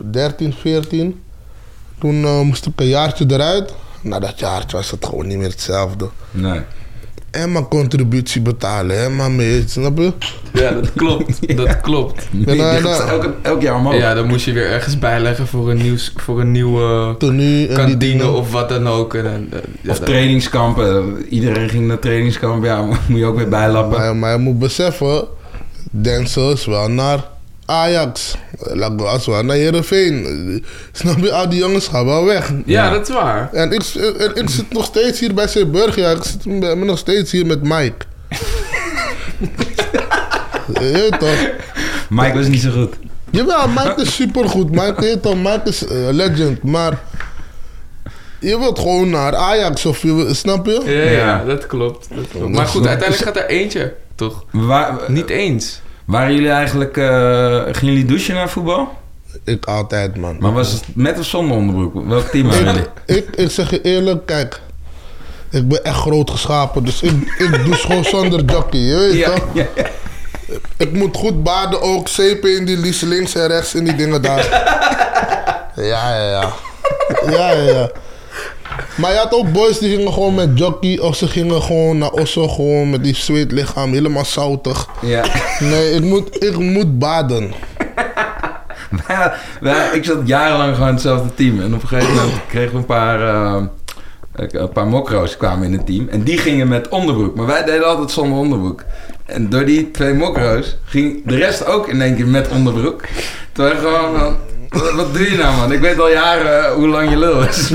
[0.02, 1.20] 13, 14.
[2.00, 3.74] Toen eh, moest ik een jaartje eruit.
[4.00, 6.08] Na dat jaartje was het gewoon niet meer hetzelfde.
[6.30, 6.60] Nee.
[7.30, 10.12] En mijn contributie betalen, hè, maar mee, snap je?
[10.52, 11.46] Ja, dat klopt.
[11.56, 12.26] Dat klopt.
[12.30, 13.08] Die nou, nou.
[13.08, 13.96] elke, elk jaar omhoog.
[13.96, 17.66] Ja, dan moest je weer ergens bijleggen voor een, nieuws, voor een nieuwe Tenue en
[17.66, 18.32] die kantine dingen.
[18.34, 19.14] of wat dan ook.
[19.14, 21.24] En, ja, Of dat- trainingskampen.
[21.28, 22.64] Iedereen ging naar trainingskamp.
[22.64, 23.98] Ja, moet je ook weer bijlappen.
[23.98, 25.24] Maar, maar je moet beseffen,
[25.90, 27.24] Denzel is wel naar
[27.64, 28.36] Ajax.
[28.58, 30.64] Lagos is wel naar Heerenveen.
[30.92, 31.32] Snap je?
[31.32, 32.48] Al die jongens gaan wel weg.
[32.48, 32.90] ja, Ja.
[32.90, 33.52] dat is waar.
[33.52, 33.82] En ik,
[34.18, 35.96] en ik zit nog steeds hier bij Zeeburg.
[35.96, 37.94] Ja, ik zit ben nog steeds hier met Mike.
[40.80, 41.50] je weet toch?
[42.10, 42.94] Mike was niet zo goed.
[43.30, 44.70] Jawel, Mike is supergoed.
[44.70, 46.62] Mike, toch, Mike is eh, legend.
[46.62, 47.02] Maar
[48.40, 50.82] je wilt gewoon naar Ajax of je snap je?
[50.84, 51.44] Ja, ja, Ja.
[51.44, 52.06] dat klopt.
[52.08, 52.38] Dat klopt.
[52.38, 54.44] Dat Maar goed, uiteindelijk gaat er eentje, toch?
[54.50, 55.80] Waar, Niet eens.
[56.08, 56.96] Waren jullie eigenlijk...
[56.96, 58.88] eh, gingen jullie douchen naar voetbal?
[59.44, 60.36] Ik altijd, man.
[60.40, 62.06] Maar was het met of zonder onderbroek?
[62.08, 62.84] Welk team waren jullie?
[63.06, 64.60] ik, ik, zeg je eerlijk, kijk.
[65.50, 69.30] Ik ben echt groot geschapen, dus ik, ik doe gewoon zonder jockey, je weet Ja,
[69.30, 69.44] toch?
[69.54, 69.84] ja, ja.
[70.76, 74.22] Ik moet goed baden ook, zeepen in die lies links en rechts in die dingen
[74.22, 74.46] daar.
[75.76, 76.52] Ja, ja, ja.
[77.30, 77.90] Ja, ja, ja.
[78.96, 82.10] Maar je had ook boys die gingen gewoon met jockey of ze gingen gewoon naar
[82.10, 84.86] Osso gewoon met die zweetlichaam helemaal zoutig.
[85.02, 85.24] ja.
[85.58, 87.52] Nee, ik moet, ik moet baden.
[89.08, 91.60] Ja, wij- ik zat jarenlang gewoon in hetzelfde team.
[91.60, 93.62] En op een gegeven moment kregen we een paar, eh,
[94.52, 96.08] een paar mokro's kwamen in het team.
[96.08, 97.36] En die gingen met onderbroek.
[97.36, 98.82] Maar wij deden altijd zonder onderbroek.
[99.26, 103.00] En door die twee mokro's ging de rest ook in één keer met onderbroek.
[103.52, 104.36] Terwijl gewoon van,
[104.68, 105.72] wat, wat doe je nou man?
[105.72, 107.70] Ik weet al jaren hoe lang je lul is.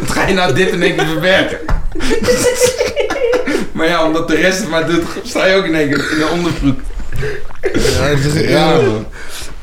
[0.00, 1.58] Wat, ga je nou dit in één keer verwerken?
[3.72, 6.18] maar ja, omdat de rest het maar doet, sta je ook in één keer in
[6.18, 6.80] de onderbroek.
[7.72, 9.06] Ja, ik zeg je Ja, man.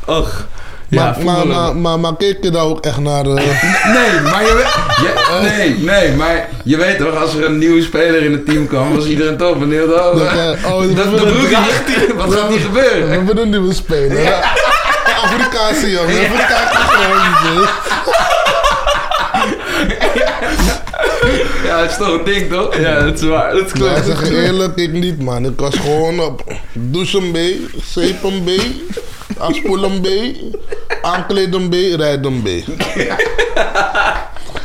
[0.06, 0.48] Och.
[0.88, 3.24] Maar, Ja, maar, maar, maar, maar keek je daar ook echt naar...
[3.26, 3.42] Nee,
[4.24, 4.74] maar je weet...
[5.06, 8.68] je- nee, nee, maar je weet toch, als er een nieuwe speler in het team
[8.68, 9.94] kwam, was iedereen toch benieuwd.
[9.94, 13.10] Oh, Dat, eh, oh, dat, we de broek ligt hier, wat gaat hier we gebeuren?
[13.10, 14.22] hebben een nieuwe speler.
[14.22, 14.40] Ja.
[15.24, 17.68] Afrikaanse jongen, Afrikaanse gewoon.
[21.64, 22.78] Ja, het is toch een ding, toch?
[22.78, 23.54] Ja, dat is waar.
[23.54, 23.98] Dat klopt.
[23.98, 25.46] ik zeg eerlijk, ik niet man.
[25.46, 27.38] Ik was gewoon op douchen B,
[27.84, 28.50] zeepen B,
[29.38, 30.08] afspoelen B.
[31.02, 32.48] aankleed hem B, rijd hem B.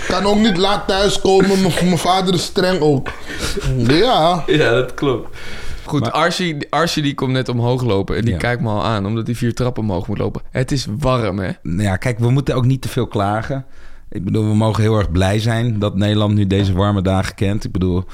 [0.08, 3.08] Kan ook niet laat thuiskomen, mijn vader is streng ook.
[3.76, 5.28] Ja, Ja, dat klopt.
[5.86, 8.38] Goed, Archie, Archie die komt net omhoog lopen en die Ja.
[8.38, 10.42] kijkt me al aan, omdat hij vier trappen omhoog moet lopen.
[10.50, 11.50] Het is warm, hè?
[11.62, 13.64] Nou ja, kijk, we moeten ook niet te veel klagen.
[14.10, 17.64] Ik bedoel, we mogen heel erg blij zijn dat Nederland nu deze warme dagen kent.
[17.64, 18.04] Ik bedoel,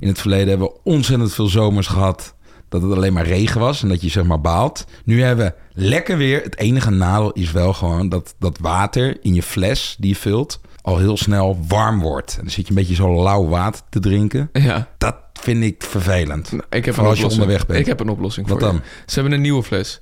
[0.00, 2.34] in het verleden hebben we ontzettend veel zomers gehad
[2.68, 4.84] dat het alleen maar regen was en dat je zeg maar baalt.
[5.04, 6.42] Nu hebben we lekker weer.
[6.42, 10.60] Het enige nadeel is wel gewoon dat dat water in je fles die je vult
[10.82, 12.32] al heel snel warm wordt.
[12.36, 14.48] En dan zit je een beetje zo lauw water te drinken.
[14.52, 14.88] Ja.
[14.98, 16.50] Dat vind ik vervelend.
[16.52, 17.32] Nou, ik heb Vooral een als je oplossing.
[17.42, 17.78] onderweg bent.
[17.78, 18.72] Ik heb een oplossing Wat voor je.
[18.74, 18.82] dan?
[19.06, 20.00] Ze hebben een nieuwe fles.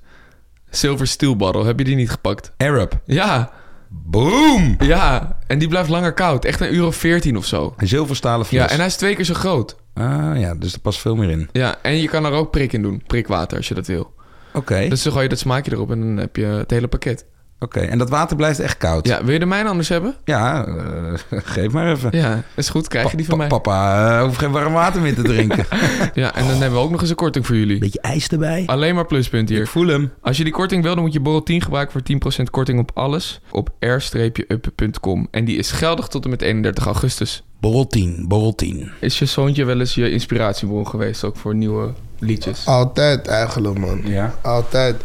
[0.71, 1.65] Silver Steel Bottle.
[1.65, 2.53] Heb je die niet gepakt?
[2.57, 3.01] Arab.
[3.05, 3.51] Ja,
[3.91, 4.77] Boom!
[4.79, 5.39] ja.
[5.47, 6.45] En die blijft langer koud.
[6.45, 7.75] Echt een euro 14 of zo.
[7.77, 8.61] Een zilverstalen fles.
[8.61, 9.77] Ja, en hij is twee keer zo groot.
[9.95, 11.49] Ah ja, dus er past veel meer in.
[11.53, 13.03] Ja, en je kan er ook prik in doen.
[13.07, 14.15] Prikwater, als je dat wil.
[14.53, 17.25] Oké, Dus dan gooi je dat smaakje erop en dan heb je het hele pakket.
[17.61, 17.81] Oké.
[17.81, 19.07] En dat water blijft echt koud?
[19.07, 20.15] Ja, wil je de mijne anders hebben?
[20.25, 22.09] Ja, eh, geef maar even.
[22.13, 22.89] Ja, is goed.
[22.89, 23.49] Krijg je die van Pa- mij.
[23.61, 25.67] Papa uh, hoeft geen warm water meer te drinken.
[26.15, 27.79] Ja, en dan hebben we ook nog eens een korting voor jullie.
[27.79, 28.63] Beetje ijs erbij.
[28.67, 29.61] Alleen maar pluspunt hier.
[29.61, 30.13] Ik voel hem.
[30.23, 32.91] Als je die korting wil, dan moet je borrel 10 gebruiken voor 10% korting op
[32.95, 35.29] alles op r-up.com.
[35.31, 37.43] En die is geldig tot en met 31 augustus.
[37.61, 38.91] Borrel 10, borrel 10.
[39.01, 42.67] Is je zoontje wel eens je inspiratiebron geweest, ook voor nieuwe liedjes?
[42.67, 44.01] altijd eigenlijk, man.
[44.05, 44.35] Ja.
[44.43, 44.97] Altijd.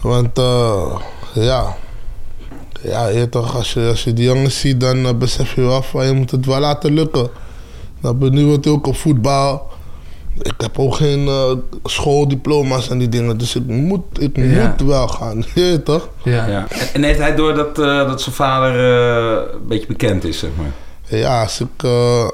[0.00, 1.00] Want, eh,
[1.34, 1.76] ja.
[2.82, 6.06] Ja, je toch, als je, als je die jongens ziet, dan besef je wel van
[6.06, 7.28] je moet het wel laten lukken.
[8.00, 9.72] Dan ben nu wordt ook op voetbal.
[10.42, 11.50] Ik heb ook geen eh,
[11.84, 14.42] schooldiploma's en die dingen, dus ik moet, ik Ja.
[14.78, 15.44] moet wel gaan.
[15.54, 16.08] Je toch?
[16.24, 16.46] Ja.
[16.46, 16.66] ja.
[16.70, 20.38] En, en heeft hij door dat, eh, dat zijn vader eh, een beetje bekend is,
[20.38, 20.72] zeg maar?
[21.18, 22.28] Ja, als ik, eh,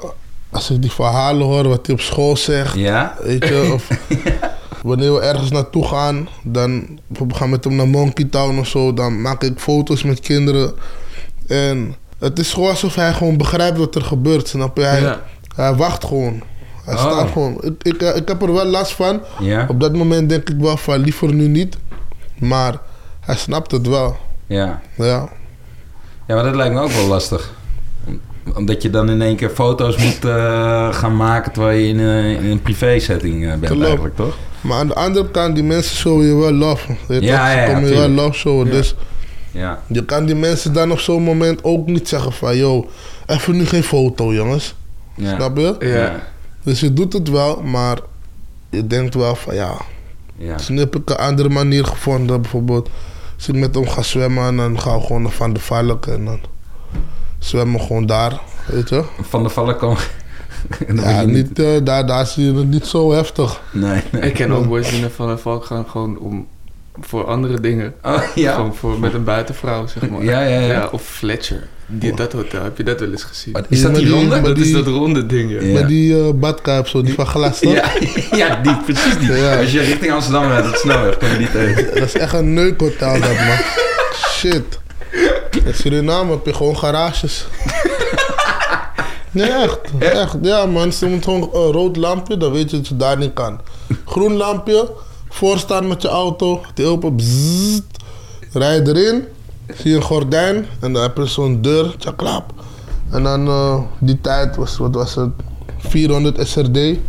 [0.51, 3.15] als ik die verhalen hoor, wat hij op school zegt, Ja?
[3.21, 3.87] Weet je, of
[4.81, 8.93] wanneer we ergens naartoe gaan, dan we gaan met hem naar Monkey Town of zo,
[8.93, 10.73] dan maak ik foto's met kinderen.
[11.47, 14.83] En het is gewoon alsof hij gewoon begrijpt wat er gebeurt, snap je?
[14.83, 15.21] Hij, Ja.
[15.55, 16.41] hij wacht gewoon.
[16.85, 16.99] Hij Oh.
[17.01, 17.57] staat gewoon.
[17.63, 19.21] Ik, ik, ik heb er wel last van.
[19.39, 19.65] Ja?
[19.69, 21.77] Op dat moment denk ik wel van liever nu niet.
[22.39, 22.77] Maar
[23.19, 24.17] hij snapt het wel.
[24.47, 24.81] Ja.
[24.97, 25.29] Ja.
[26.27, 27.53] Ja, maar dat lijkt me ook wel lastig.
[28.07, 28.19] Om-
[28.55, 32.31] Omdat je dan in één keer foto's moet eh, gaan maken terwijl je in, eh,
[32.43, 33.83] in een privé setting eh, bent Klopt.
[33.85, 34.37] eigenlijk, toch?
[34.61, 36.87] Maar aan de andere kant, die mensen showen je wel love.
[36.91, 36.95] Ja?
[37.07, 38.65] Ze ja, ja, komen je wel love showen.
[38.65, 38.71] Ja.
[38.71, 38.95] Dus
[39.51, 39.79] Ja.
[39.87, 42.57] Je kan die mensen dan op zo'n moment ook niet zeggen van...
[42.57, 42.89] ...yo,
[43.25, 44.75] even nu geen foto, jongens.
[45.15, 45.35] Ja.
[45.35, 45.75] Snap je?
[45.79, 46.23] Ja.
[46.63, 47.97] Dus je doet het wel, maar
[48.69, 49.55] je denkt wel van...
[49.55, 49.73] ...ja,
[50.37, 50.55] Ja.
[50.57, 52.41] dus nu heb ik een andere manier gevonden.
[52.41, 52.89] Bijvoorbeeld,
[53.35, 54.47] als ik met hem ga zwemmen...
[54.47, 56.39] ...en dan gaan we gewoon naar Van de Valk en dan
[57.39, 58.39] zwemmen we gewoon daar.
[58.67, 59.03] Weet je?
[59.21, 59.97] Van de vallen kan...
[61.03, 63.61] Ja, niet, eh, daar, daar zie je het niet zo heftig.
[63.71, 64.21] Nee, nee.
[64.21, 66.47] Ik ken ook boys die naar Van der Valk gaan gewoon om,
[67.01, 67.93] voor andere dingen.
[68.03, 68.53] Oh, ja.
[68.53, 70.23] Gewoon voor, met een buitenvrouw, zeg maar.
[70.23, 70.89] Ja, ja, ja.
[70.91, 71.67] of Fletcher.
[71.93, 73.53] Die, dat hotel, heb je dat wel eens gezien?
[73.53, 74.41] Wat, is dat die die- ronde?
[74.41, 75.73] dat is dat ronde ding, ja.
[75.73, 77.73] Met die eh badkuip zo, die van glas, toch?
[77.73, 77.91] Ja,
[78.37, 79.31] ja, die, precies die.
[79.31, 79.57] Ja.
[79.59, 81.85] Als je richting Amsterdam rijdt, dat snelweg, kom je die tegen.
[81.85, 83.57] Dat is echt een neukhotel dat, man.
[84.29, 84.79] Shit.
[85.65, 87.45] In Suriname heb je gewoon garages.
[89.31, 89.79] Nee, echt.
[89.99, 90.91] Echt, ja man.
[90.91, 93.59] Ze moet gewoon een rood lampje, dan weet je dat je daar niet kan.
[94.05, 94.91] Groen lampje,
[95.29, 97.85] voorstaan met je auto, die open, bzzzt.
[98.53, 99.23] Rij je erin,
[99.75, 102.53] zie je een gordijn en dan heb je zo'n deur, tjaklap.
[103.09, 105.29] En dan eh, die tijd was, wat was het,
[105.77, 106.77] 400 SRD.
[106.77, 106.99] En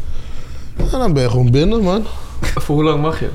[0.91, 2.05] dan ben je gewoon binnen man.
[2.41, 3.29] Voor hoe lang mag je?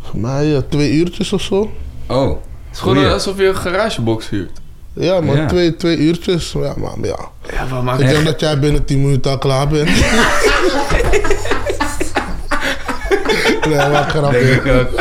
[0.00, 1.70] Voor mij eh, twee uurtjes of zo.
[2.06, 2.28] Oh.
[2.28, 2.40] Het
[2.72, 4.60] is gewoon alsof je een garagebox huurt.
[4.94, 5.46] Ja, Ja.
[5.46, 6.52] Twee, twee uurtjes.
[6.52, 7.18] Ja, man, ja.
[7.98, 9.88] Ik denk dat jij binnen 10 minuten al klaar bent.
[13.68, 14.38] nee, wat grapje.
[14.38, 15.00] Denk ik ook.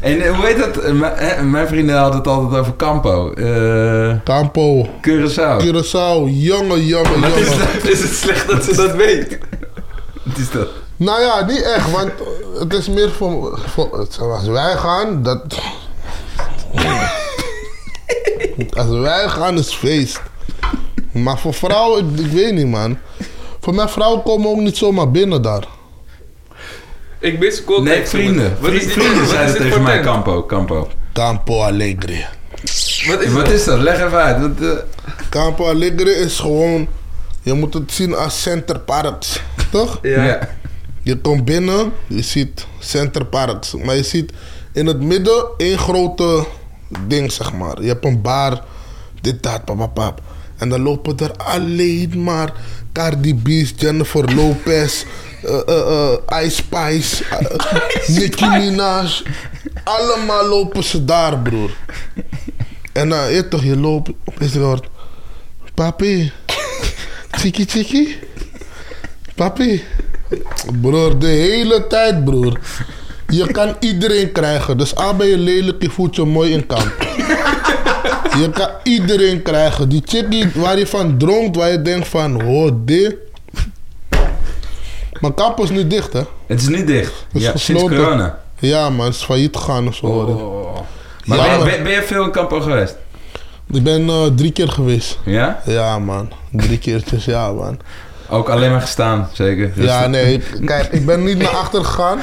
[0.00, 0.76] En eh, hoe heet dat?
[0.76, 3.32] Eh, m- eh, Mijn vrienden hadden het altijd over Campo.
[3.32, 5.56] Eh Campo, Curaçao.
[5.64, 7.58] Curaçao, jongen, jongen, is jongen.
[7.82, 7.90] dat?
[7.92, 9.38] Is het slecht dat ze dat weet?
[10.22, 10.68] Wat is dat?
[10.96, 12.10] Nou ja, niet echt, want
[12.58, 15.42] het is meer voor, voor als wij gaan, dat...
[18.76, 20.20] Als wij gaan is feest.
[21.12, 22.98] Maar voor vrouwen, ik, ik weet niet man.
[23.60, 25.64] Voor mij vrouwen komen ook niet zomaar binnen daar.
[27.20, 27.96] Ik mis contact.
[27.96, 28.56] Nee, vrienden.
[28.60, 30.06] Wat is dit- vrienden wat is zeiden dit tegen voor mij tent?
[30.06, 30.46] Campo.
[30.46, 30.88] Campo.
[31.12, 32.24] Campo Alegre.
[33.06, 33.54] Wat is Wat dat?
[33.54, 33.78] is dat?
[33.80, 34.40] Leg even uit.
[34.40, 34.78] Wat, eh,
[35.28, 36.88] Campo Alegre is gewoon...
[37.42, 39.40] Je moet het zien als Center Parks.
[39.70, 39.98] Toch?
[40.02, 40.48] Ja.
[41.02, 43.72] Je komt binnen, je ziet Center Parks.
[43.74, 44.32] Maar je ziet
[44.72, 46.44] in het midden één grote
[47.06, 47.82] ding, zeg maar.
[47.82, 48.64] Je hebt een bar,
[49.20, 50.22] dit, dat, papapap.
[50.56, 52.52] En dan lopen er alleen maar
[52.92, 55.04] Cardi B's, Jennifer Lopez,
[55.42, 59.22] eh eh eh, Ice Spice, eh, Nicki Minaj.
[59.84, 61.70] Allemaal lopen ze daar, broer.
[62.92, 64.10] En dan, je toch, je loopt,
[64.52, 64.88] je hoort...
[65.74, 66.32] Papi,
[67.30, 68.18] chiki chiki.
[69.34, 69.84] Papi.
[70.80, 72.60] Broer, de hele tijd, broer.
[73.28, 74.78] Je kan iedereen krijgen.
[74.78, 76.92] Dus al ben je lelijk, je voelt je mooi in kamp.
[78.38, 79.88] Je kan iedereen krijgen.
[79.88, 83.16] Die chickie waar je van dronkt, waar je denkt van, oh, dit.
[85.20, 86.22] Mijn kamp is nu dicht, hè?
[86.46, 87.12] Het is niet dicht.
[87.32, 87.96] is Ja, sinds gesloten.
[87.96, 88.38] corona.
[88.58, 90.06] Ja, man, het is failliet gegaan of zo.
[90.06, 90.36] hoor ik.
[90.36, 90.76] Oh.
[91.24, 92.96] Maar Ja, ben, je- maar- ben, ben je veel in Campo geweest?
[93.72, 95.18] Ik ben eh, drie keer geweest.
[95.24, 95.62] Ja?
[95.66, 96.30] Ja, man.
[96.52, 97.78] Drie keertjes, ja, man.
[98.30, 99.72] Ook alleen maar gestaan, zeker.
[99.74, 100.08] Ja, Rustig.
[100.08, 100.42] nee.
[100.64, 102.18] Kijk, ik ben niet naar achter gegaan.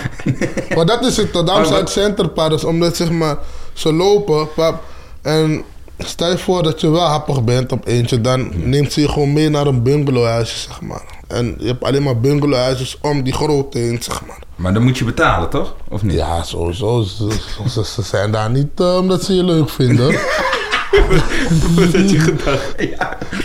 [0.75, 1.33] Maar dat is het.
[1.33, 2.63] Daarom Maar zijn het.
[2.63, 3.37] Omdat, zeg maar,
[3.73, 4.83] ze lopen, pap.
[5.21, 5.63] En
[5.97, 8.21] stel je voor dat je wel happig bent op eentje.
[8.21, 11.03] Dan neemt ze je gewoon mee naar een bungalowhuisje, zeg maar.
[11.27, 14.39] En je hebt alleen maar bungalowhuisjes om die grote heen, zeg maar.
[14.55, 15.75] Maar dan moet je betalen, toch?
[15.89, 16.13] Of niet?
[16.15, 17.01] Ja, sowieso.
[17.01, 17.29] Ze,
[17.69, 20.15] ze, ze zijn daar niet eh, omdat ze je leuk vinden.
[21.75, 22.75] Wat had je gedacht?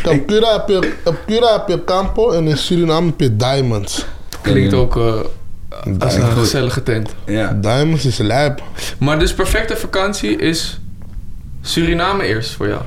[0.05, 4.05] Op Cura heb je, op Cura heb je Campo en in Suriname heb je Diamonds.
[4.43, 5.15] Klinkt ook eh,
[5.99, 7.15] als een gezellige tent.
[7.27, 7.53] Ja.
[7.53, 8.63] Diamonds is lijp.
[8.99, 10.81] Maar dus perfecte vakantie is
[11.61, 12.83] Suriname eerst voor jou?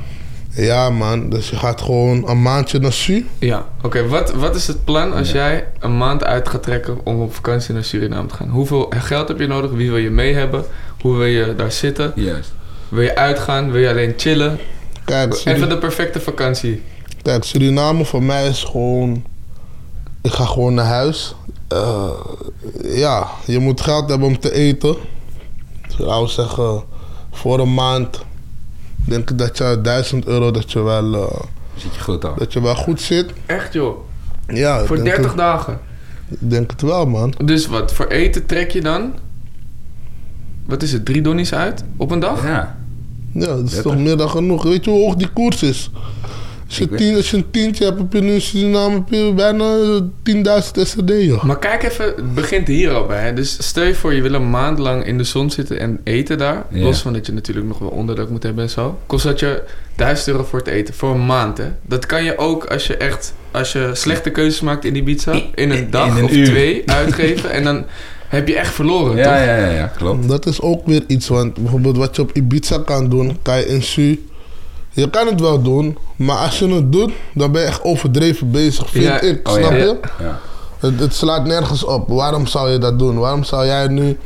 [0.56, 1.30] Ja, man.
[1.30, 3.28] Dus je gaat gewoon een maandje naar Su.
[3.40, 3.66] Ja.
[3.82, 7.36] Oké, wat, wat is het plan als jij een maand uit gaat trekken om op
[7.36, 8.50] vakantie naar Suriname te gaan?
[8.50, 9.72] Hoeveel geld heb je nodig?
[9.72, 10.64] Wie wil je mee hebben?
[11.02, 12.12] Hoe wil je daar zitten?
[12.16, 12.54] Juist.
[12.94, 13.72] Wil je uitgaan?
[13.72, 14.58] Wil je alleen chillen?
[15.06, 16.84] Kijk, Even de perfecte vakantie.
[17.22, 19.24] Kijk, Suriname voor mij is gewoon...
[20.22, 21.36] Ik ga gewoon naar huis.
[21.68, 22.10] Eh,
[22.84, 24.96] ja, je moet geld hebben om te eten.
[25.82, 26.84] Dus ik zou zeggen,
[27.32, 28.26] voor een maand...
[28.96, 31.40] Denk ik dat je 1000 euro dat je wel, eh,
[31.76, 32.36] Zit je goed al.
[32.38, 33.32] dat je wel goed zit.
[33.46, 33.98] Echt joh.
[34.48, 35.80] Ja, Voor denk 30 het, dagen.
[36.28, 37.34] ik denk het wel, man.
[37.46, 39.14] Dus wat, voor eten trek je dan?
[40.66, 42.44] Wat is het, drie donnies uit op een dag?
[42.44, 42.82] Ja.
[43.34, 43.82] Ja, dat is 30.
[43.82, 44.64] toch meer dan genoeg.
[44.64, 45.90] Weet je hoe hoog die koers is?
[46.68, 49.04] Als je, Ik weet- tien, als je een tientje hebt, heb je nu in Suriname
[49.36, 49.76] bijna
[50.24, 51.44] 10.000 SRD, joh.
[51.44, 53.24] Maar kijk even, het begint hier al bij.
[53.24, 53.34] Hè?
[53.34, 56.38] Dus stel je voor, je wil een maand lang in de zon zitten en eten
[56.38, 56.66] daar.
[56.70, 56.84] Ja.
[56.84, 59.00] Los van dat je natuurlijk nog wel onderdak moet hebben en zo.
[59.06, 59.64] Kost dat je
[59.96, 60.94] 1000 euro voor het eten.
[60.94, 61.68] Voor een maand, hè.
[61.86, 65.42] Dat kan je ook als je echt, als je slechte keuzes maakt in Ibiza.
[65.56, 66.46] In een dag in een of uur.
[66.46, 67.52] twee uitgeven.
[67.52, 67.86] En dan
[68.34, 69.34] heb je echt verloren, Ja, toch?
[69.34, 70.28] ja, ja, ja, klopt.
[70.28, 73.66] Dat is ook weer iets, want bijvoorbeeld wat je op Ibiza kan doen, kan je
[73.68, 74.28] in Su.
[74.92, 78.52] Je kan het wel doen, maar als je het doet, dan ben je echt overdreven
[78.52, 79.22] bezig, vind Ja.
[79.22, 79.48] ik.
[79.50, 79.78] Oh, snap ja.
[79.78, 80.00] je?
[80.20, 80.40] Ja.
[80.80, 82.08] Het, het slaat nergens op.
[82.10, 83.18] Waarom zou je dat doen?
[83.20, 84.18] Waarom zou jij nu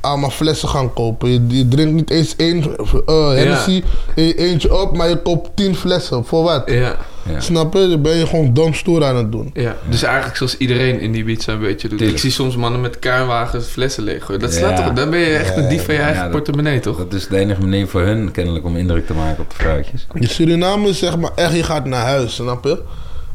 [0.00, 1.30] allemaal flessen gaan kopen?
[1.30, 2.64] Je, je drinkt niet eens één
[3.08, 3.82] uh, Hennessy,
[4.14, 6.24] e- eentje op, maar je koopt tien flessen.
[6.24, 6.62] Voor wat?
[6.70, 6.96] Ja,
[7.30, 7.40] Ja.
[7.40, 7.88] Snap je?
[7.88, 9.50] Dan ben je gewoon dom stoer aan het doen.
[9.54, 9.76] ja.
[9.88, 11.98] Dus eigenlijk zoals iedereen in Ibiza een beetje doet.
[11.98, 12.18] Tuurlijk.
[12.18, 14.40] Ik zie soms mannen met kruinwagens flessen leeggooien.
[14.40, 14.58] Dat Ja.
[14.58, 14.92] slaat toch...
[14.92, 16.96] Dan ben je echt een dief van je eigen portemonnee, toch?
[16.98, 20.06] Dat is de enige manier voor hun kennelijk om indruk te maken op de vrouwtjes.
[20.14, 22.82] Je Suriname is zeg maar echt, je gaat naar huis, snap je?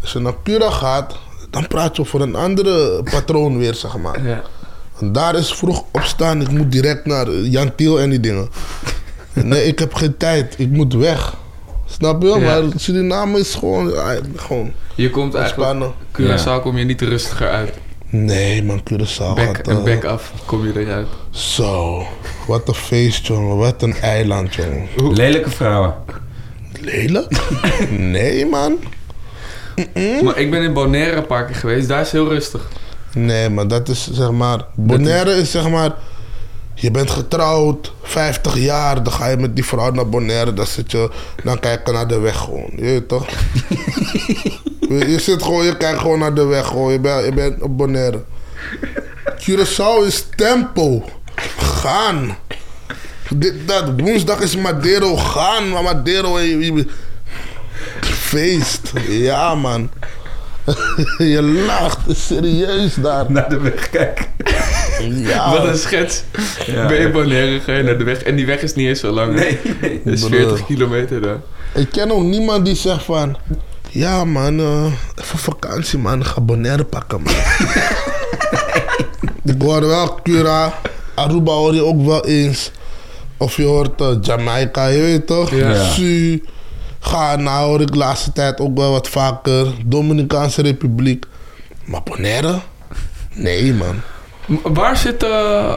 [0.01, 1.15] Als je naar Cura gaat,
[1.49, 4.27] dan praat je over een andere patroon weer, zeg maar.
[4.27, 4.41] Ja.
[4.99, 8.49] En daar is vroeg opstaan, ik moet direct naar Jan Tiel en die dingen.
[9.33, 11.33] Nee, ik heb geen tijd, ik moet weg.
[11.89, 12.27] Snap je?
[12.27, 12.37] Ja.
[12.37, 13.93] Maar Suriname is gewoon,
[14.35, 15.93] gewoon Je komt eigenlijk...
[16.11, 17.73] Curaçao kom je niet rustiger uit.
[18.09, 19.67] Nee man, Curaçao Bek, gaat...
[19.67, 21.07] een eh, bek af kom je eruit.
[21.29, 22.03] Zo,
[22.47, 24.87] wat een feest jongen, wat een eiland jongen.
[25.13, 25.93] Lelijke vrouwen.
[26.81, 27.49] Lelijk?
[28.15, 28.77] nee man.
[30.23, 31.87] Maar ik ben in Bonaire een paar keer geweest.
[31.87, 32.67] Daar is heel rustig.
[33.13, 34.65] Nee, maar dat is zeg maar.
[34.75, 35.91] Bonaire is zeg maar.
[36.79, 40.91] Je bent getrouwd, 50 jaar, dan ga je met die vrouw naar Bonaire, dan zit
[40.91, 41.09] je,
[41.43, 43.25] dan kijk je naar de weg gewoon, je weet toch?
[44.89, 47.61] je, je zit gewoon, je kijkt gewoon naar de weg gewoon, je bent, je bent
[47.61, 48.23] op Bonaire.
[49.37, 51.03] Curaçao is tempo,
[51.57, 52.37] gaan.
[53.29, 56.87] Dit, dat, woensdag is Madero, gaan, maar Madero, je- je-
[58.01, 59.89] feest, ja man.
[61.17, 63.31] je lacht, serieus daar.
[63.31, 64.25] Naar de weg kijken.
[65.29, 65.51] Ja.
[65.51, 66.23] Wat een schets.
[66.65, 66.87] Ja.
[66.87, 68.23] Ben je in Bonaire, ga je naar de weg.
[68.23, 69.35] En die weg is niet eens zo lang.
[69.35, 70.01] Nee, nee.
[70.03, 70.39] Het is Broer.
[70.39, 71.37] 40 kilometer daar.
[71.73, 73.37] Ik ken ook niemand die zegt van...
[73.89, 74.85] Ja man, eh,
[75.23, 77.33] even vakantie man, ga Bonaire pakken man.
[79.55, 80.73] ik hoor wel Cura,
[81.15, 82.71] Aruba hoor je ook wel eens.
[83.37, 85.51] Of je hoort eh, Jamaica, je weet toch?
[85.51, 85.71] Ja.
[85.71, 85.83] Ja.
[85.83, 86.43] Su,
[86.99, 89.67] Ghana hoor ik de laatste tijd ook wel wat vaker.
[89.85, 91.25] Dominicaanse Republiek.
[91.85, 92.59] Maar Bonaire?
[93.33, 94.01] Nee man.
[94.63, 95.73] Waar zit eh,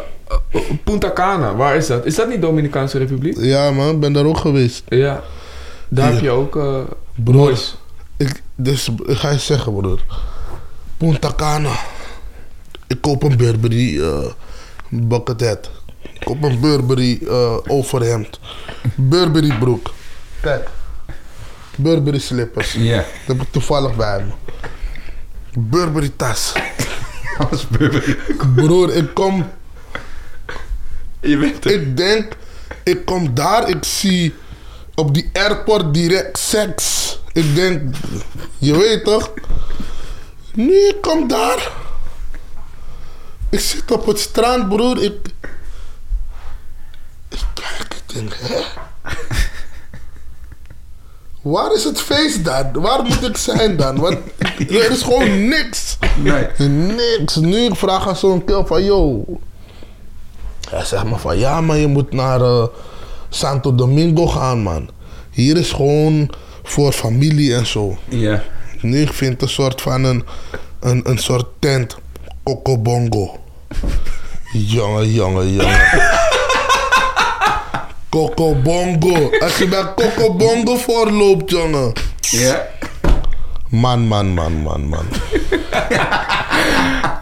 [0.52, 1.54] eh, Punta Cana?
[1.54, 2.06] Waar is dat?
[2.06, 3.36] Is dat niet Dominicaanse Republiek?
[3.40, 4.82] Ja man, ik ben daar ook geweest.
[4.88, 5.22] Ja.
[5.88, 6.12] Daar Ja.
[6.14, 6.80] heb je ook eh
[7.14, 7.36] Broer.
[7.36, 7.76] boys.
[8.16, 10.00] Ik, dus ik ga je zeggen, broer.
[10.96, 11.72] Punta Cana.
[12.86, 14.24] Ik koop een Burberry eh
[14.88, 15.70] bucket hat.
[16.12, 18.40] Ik koop een Burberry eh, overhemd.
[18.94, 19.90] Burberry broek.
[20.40, 20.68] Kijk.
[21.76, 22.72] Burberry slippers.
[22.72, 22.96] Ja.
[22.96, 24.32] Dat heb ik toevallig bij me.
[25.60, 26.52] Burberry tas.
[28.54, 29.50] Broer, ik kom...
[31.20, 31.70] Je bent er.
[31.70, 32.36] Ik denk...
[32.82, 34.34] Ik kom daar, ik zie
[34.94, 37.18] op die airport direct seks.
[37.32, 37.94] Ik denk...
[38.58, 39.32] Je weet toch?
[40.54, 41.72] Nee, ik kom daar.
[43.50, 45.02] Ik zit op het strand, broer.
[45.02, 45.18] Ik...
[47.28, 48.62] Ik kijk, ik denk, hè?
[51.42, 52.72] Waar is het feest dan?
[52.72, 53.98] Waar moet ik zijn dan?
[53.98, 54.18] Want
[54.58, 55.98] er is gewoon niks.
[56.22, 56.68] Nee.
[56.68, 57.36] Niks.
[57.36, 59.24] Nu ik vraag aan zo'n kill van, yo.
[60.70, 62.64] Hij zegt me van, ja maar je moet naar eh,
[63.28, 64.90] Santo Domingo gaan man.
[65.30, 66.30] Hier is gewoon
[66.62, 67.96] voor familie en zo.
[68.08, 68.42] Ja.
[68.80, 70.24] Nu ik vind een soort van een,
[70.80, 71.96] een, een soort tent.
[72.42, 73.38] Kokobongo.
[74.52, 75.80] Jongen, jongen, jongen.
[78.10, 79.30] Kokobongo.
[79.38, 81.92] Als je bij Kokobongo voorloopt, jongen.
[82.20, 82.66] Ja.
[83.68, 85.04] Man, man, man, man, man.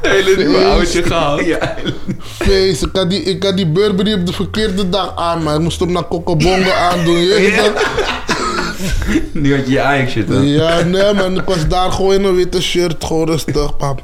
[0.03, 1.45] hele nieuwe oudje gehaald.
[1.45, 1.77] Ja.
[2.21, 2.83] Feest.
[2.83, 5.81] Ik had, die, ik had die Burberry op de verkeerde dag aan, maar ik moest
[5.81, 7.19] hem naar Kokobongo aandoen.
[7.19, 7.73] Je Ja.
[9.33, 10.47] Nu had je je Ajax shit aan.
[10.47, 14.03] Ja, nee man, ik was daar gewoon in een witte shirt, gewoon rustig, pap.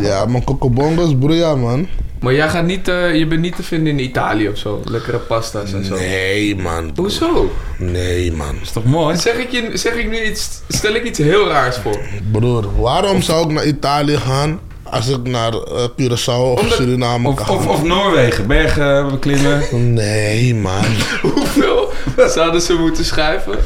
[0.00, 1.88] Ja, man, Kokobongo is broeia, man.
[2.20, 4.80] Maar jij gaat niet, eh, je bent niet te vinden in Italië of zo.
[4.84, 5.94] Lekkere pasta's en zo.
[5.94, 6.92] Nee, man.
[6.92, 7.06] broer.
[7.06, 7.50] Hoezo?
[7.78, 8.56] Nee, man.
[8.62, 9.16] is toch mooi?
[9.16, 12.00] Zeg ik, je, zeg ik nu iets, stel ik iets heel raars voor.
[12.32, 17.28] Broer, waarom zou ik naar Italië gaan als ik naar eh, Curaçao of Omdat- Suriname
[17.28, 17.70] Of, kan of, gaan?
[17.74, 19.62] of Noorwegen, bergen beklimmen.
[19.94, 20.84] Nee, man.
[21.22, 21.92] Hoeveel
[22.28, 23.58] zouden ze moeten schrijven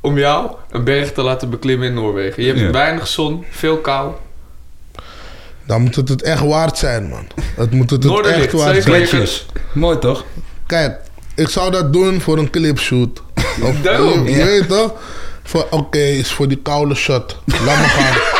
[0.00, 2.42] om jou een berg te laten beklimmen in Noorwegen?
[2.42, 2.70] Je hebt Ja.
[2.70, 4.12] weinig zon, veel kou.
[5.66, 7.26] Dan moet het het echt waard zijn, man.
[7.56, 9.28] Het moet het, echt waard zijn.
[9.72, 10.24] Mooi toch?
[10.66, 11.00] Kijk,
[11.34, 13.22] ik zou dat doen voor een clipshoot.
[13.62, 14.92] Of, Daarom, je, weet toch?
[15.42, 17.38] Voor- Oké, is voor die koude shot.
[17.44, 18.12] Laat me gaan.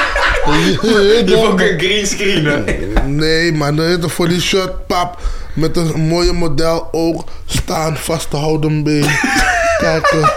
[0.45, 2.65] Je hebt ook een green screen, hè?
[3.07, 5.19] Nee, maar dan heet voor die shot, pap.
[5.55, 9.07] Met een mooie model oog staan, vasthouden been.
[9.79, 10.33] Kijken.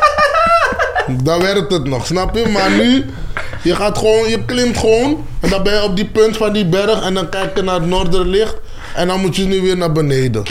[1.23, 2.47] Dan werkt het nog, snap je?
[2.47, 3.05] Maar nu,
[3.67, 5.25] je gaat gewoon, je klimt gewoon.
[5.39, 7.01] En dan ben je op die punt van die berg.
[7.01, 8.55] En dan kijk je naar het noorderlicht.
[8.95, 10.43] En dan moet je nu weer naar beneden.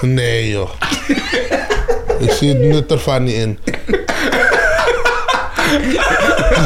[0.00, 0.70] Nee, joh.
[2.18, 3.58] Ik zie het nut ervan niet in.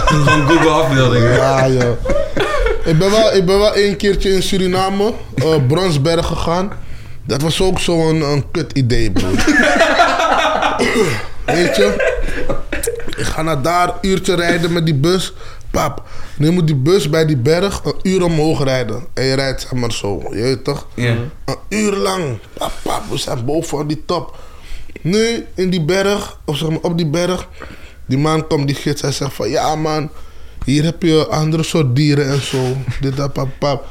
[0.04, 1.32] Gewoon Google afbeeldingen.
[1.32, 1.96] Ja, joh.
[2.84, 6.72] Ik ben wel, ik ben wel één keertje in Suriname, eh Bronsberg gegaan.
[7.26, 9.44] Dat was ook zo'n een kut idee, broer.
[11.44, 12.12] Weet je?
[13.16, 15.32] Ik ga naar daar, uurtje rijden met die bus.
[15.72, 16.02] Pap,
[16.36, 19.06] nu moet die bus bij die berg een uur omhoog rijden.
[19.14, 20.86] En je rijdt zeg maar zo, je weet toch?
[20.94, 21.30] Een
[21.68, 22.38] uur lang.
[22.52, 24.38] Pap, pap, we zijn boven op die top.
[25.00, 27.48] Nu in die berg, of zeg maar op die berg.
[28.06, 30.10] Die man komt, die gids, hij zegt van ja man,
[30.64, 32.76] hier heb je andere soort dieren en zo.
[33.00, 33.86] Dit, dat, pap, pap.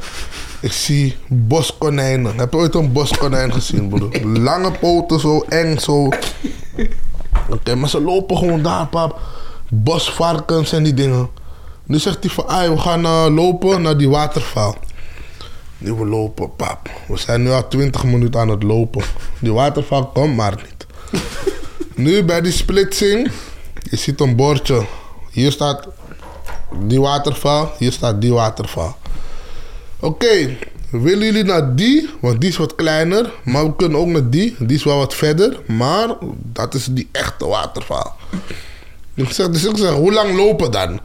[0.60, 2.38] Ik zie boskonijnen.
[2.38, 4.40] Heb je ooit een boskonijn gezien, broer?
[4.40, 6.10] Lange poten, zo eng, zo.
[7.50, 9.20] Oké, maar ze lopen gewoon daar, pap.
[9.70, 11.30] Bosvarkens en die dingen.
[11.92, 14.76] Nu zegt hij van, "Ai, we gaan eh, lopen naar die waterval.
[15.78, 16.90] Nu we lopen, pap.
[17.08, 19.04] We zijn nu al 20 minuten aan het lopen.
[19.40, 20.86] Die waterval komt maar niet.
[22.06, 23.32] nu bij die splitsing,
[23.90, 24.86] je ziet een bordje.
[25.32, 25.88] Hier staat
[26.80, 28.96] die waterval, hier staat die waterval.
[30.00, 30.58] Oké,
[30.90, 32.10] willen jullie naar die?
[32.22, 33.32] Want die is wat kleiner.
[33.44, 34.56] Maar we kunnen ook naar die.
[34.60, 35.60] Die is wel wat verder.
[35.68, 38.14] Maar dat is die echte waterval.
[39.22, 41.00] Ik zeg, dus ik zeg, hoe lang lopen dan?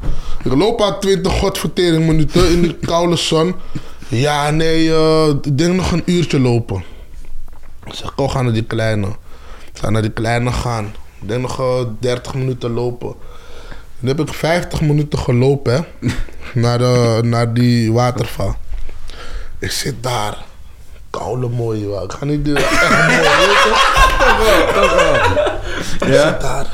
[0.45, 3.55] Ik loop al 20 godvertering minuten in die koude zon.
[4.09, 6.85] Ja, nee, eh, ik denk nog een uurtje lopen.
[7.85, 9.07] Ik zeg, kom, ga naar die kleine.
[9.73, 10.95] Ik ga naar die kleine gaan.
[11.21, 13.15] Ik denk nog eh, 30 minuten lopen.
[13.99, 16.09] Nu heb ik 50 minuten gelopen, hè.
[16.61, 18.57] naar, de, naar die waterval.
[19.59, 20.45] Ik zit daar.
[21.11, 22.03] Koude mooie.
[22.03, 22.57] Ik ga niet doen.
[22.57, 23.95] Echt mooi, weet je?
[24.19, 25.15] Toch wel, toch wel.
[26.09, 26.67] Ik zit daar.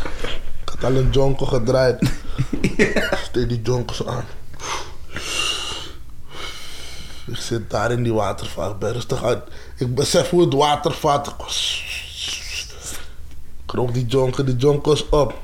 [0.83, 2.13] Ik had een jonko gedraaid.
[3.29, 4.25] Steek die jonko zo aan.
[7.27, 8.71] Ik zit daar in die waterval.
[8.71, 9.43] Ik ben rustig uit.
[9.77, 11.27] Ik besef hoe het water vaart.
[13.65, 15.39] Ik rook die jonko, die jonko is op.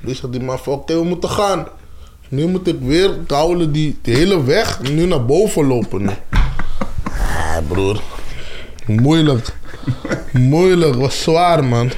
[0.00, 1.66] Nu zegt die man van, oké, we moeten gaan.
[2.28, 6.08] Nu moet ik weer koulen die, die hele weg nu naar boven lopen.
[7.08, 8.00] Ah, broer.
[8.86, 9.56] Moeilijk.
[10.32, 11.90] Moeilijk, was zwaar, man.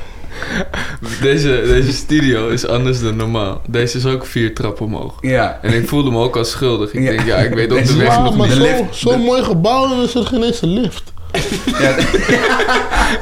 [1.23, 3.63] Deze, deze studio is anders dan normaal.
[3.69, 5.15] Deze is ook vier trappen omhoog.
[5.21, 5.59] Ja.
[5.63, 6.93] En ik voelde me ook al schuldig.
[6.93, 7.11] Ik Ja.
[7.11, 8.57] denk, ja, ik weet ook de weg nog maar niet.
[8.57, 11.06] de zo'n lift- zo de- mooi gebouw en is er geen eens een lift.
[11.78, 11.95] Ja,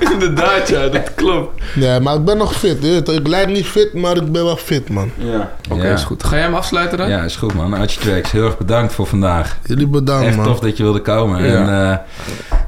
[0.12, 1.62] Inderdaad, ja, dat klopt.
[1.74, 2.76] Nee, maar ik ben nog fit.
[2.80, 3.14] je weet toch.
[3.14, 5.10] Ik lijk niet fit, maar ik ben wel fit, man.
[5.16, 5.52] ja.
[5.70, 5.92] Oké, ja.
[5.92, 6.24] is goed.
[6.24, 7.08] Ga jij hem afsluiten dan?
[7.08, 7.74] Ja, is goed man.
[7.74, 9.58] Archie Tracks, heel erg bedankt voor vandaag.
[9.66, 10.44] Jullie bedankt, Echt man.
[10.46, 11.44] tof dat je wilde komen.
[11.44, 11.54] Ja.
[11.54, 11.96] En, eh,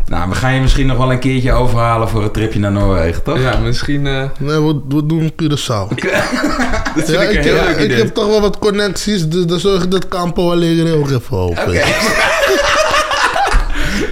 [0.07, 3.22] nou, we gaan je misschien nog wel een keertje overhalen voor een tripje naar Noorwegen,
[3.22, 3.38] toch?
[3.40, 4.07] Ja, misschien...
[4.07, 5.94] eh, Nee, we, we doen Curaçao.
[6.94, 7.97] dat vind Ja, ik een ik, heel heb, leuk ik idee.
[7.97, 11.62] heb toch wel wat connecties, dus dan zorg ik dat Campo alleen ook even open.
[11.68, 11.82] Oké.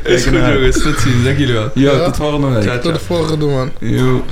[0.05, 0.83] Is goed, jongens.
[0.83, 1.25] Tot ziens.
[1.25, 1.71] Dank jullie wel.
[1.75, 2.05] Yo, Ja.
[2.05, 2.83] tot volgende week.
[2.83, 3.71] Tot de volgende, man.
[3.81, 4.25] Yo.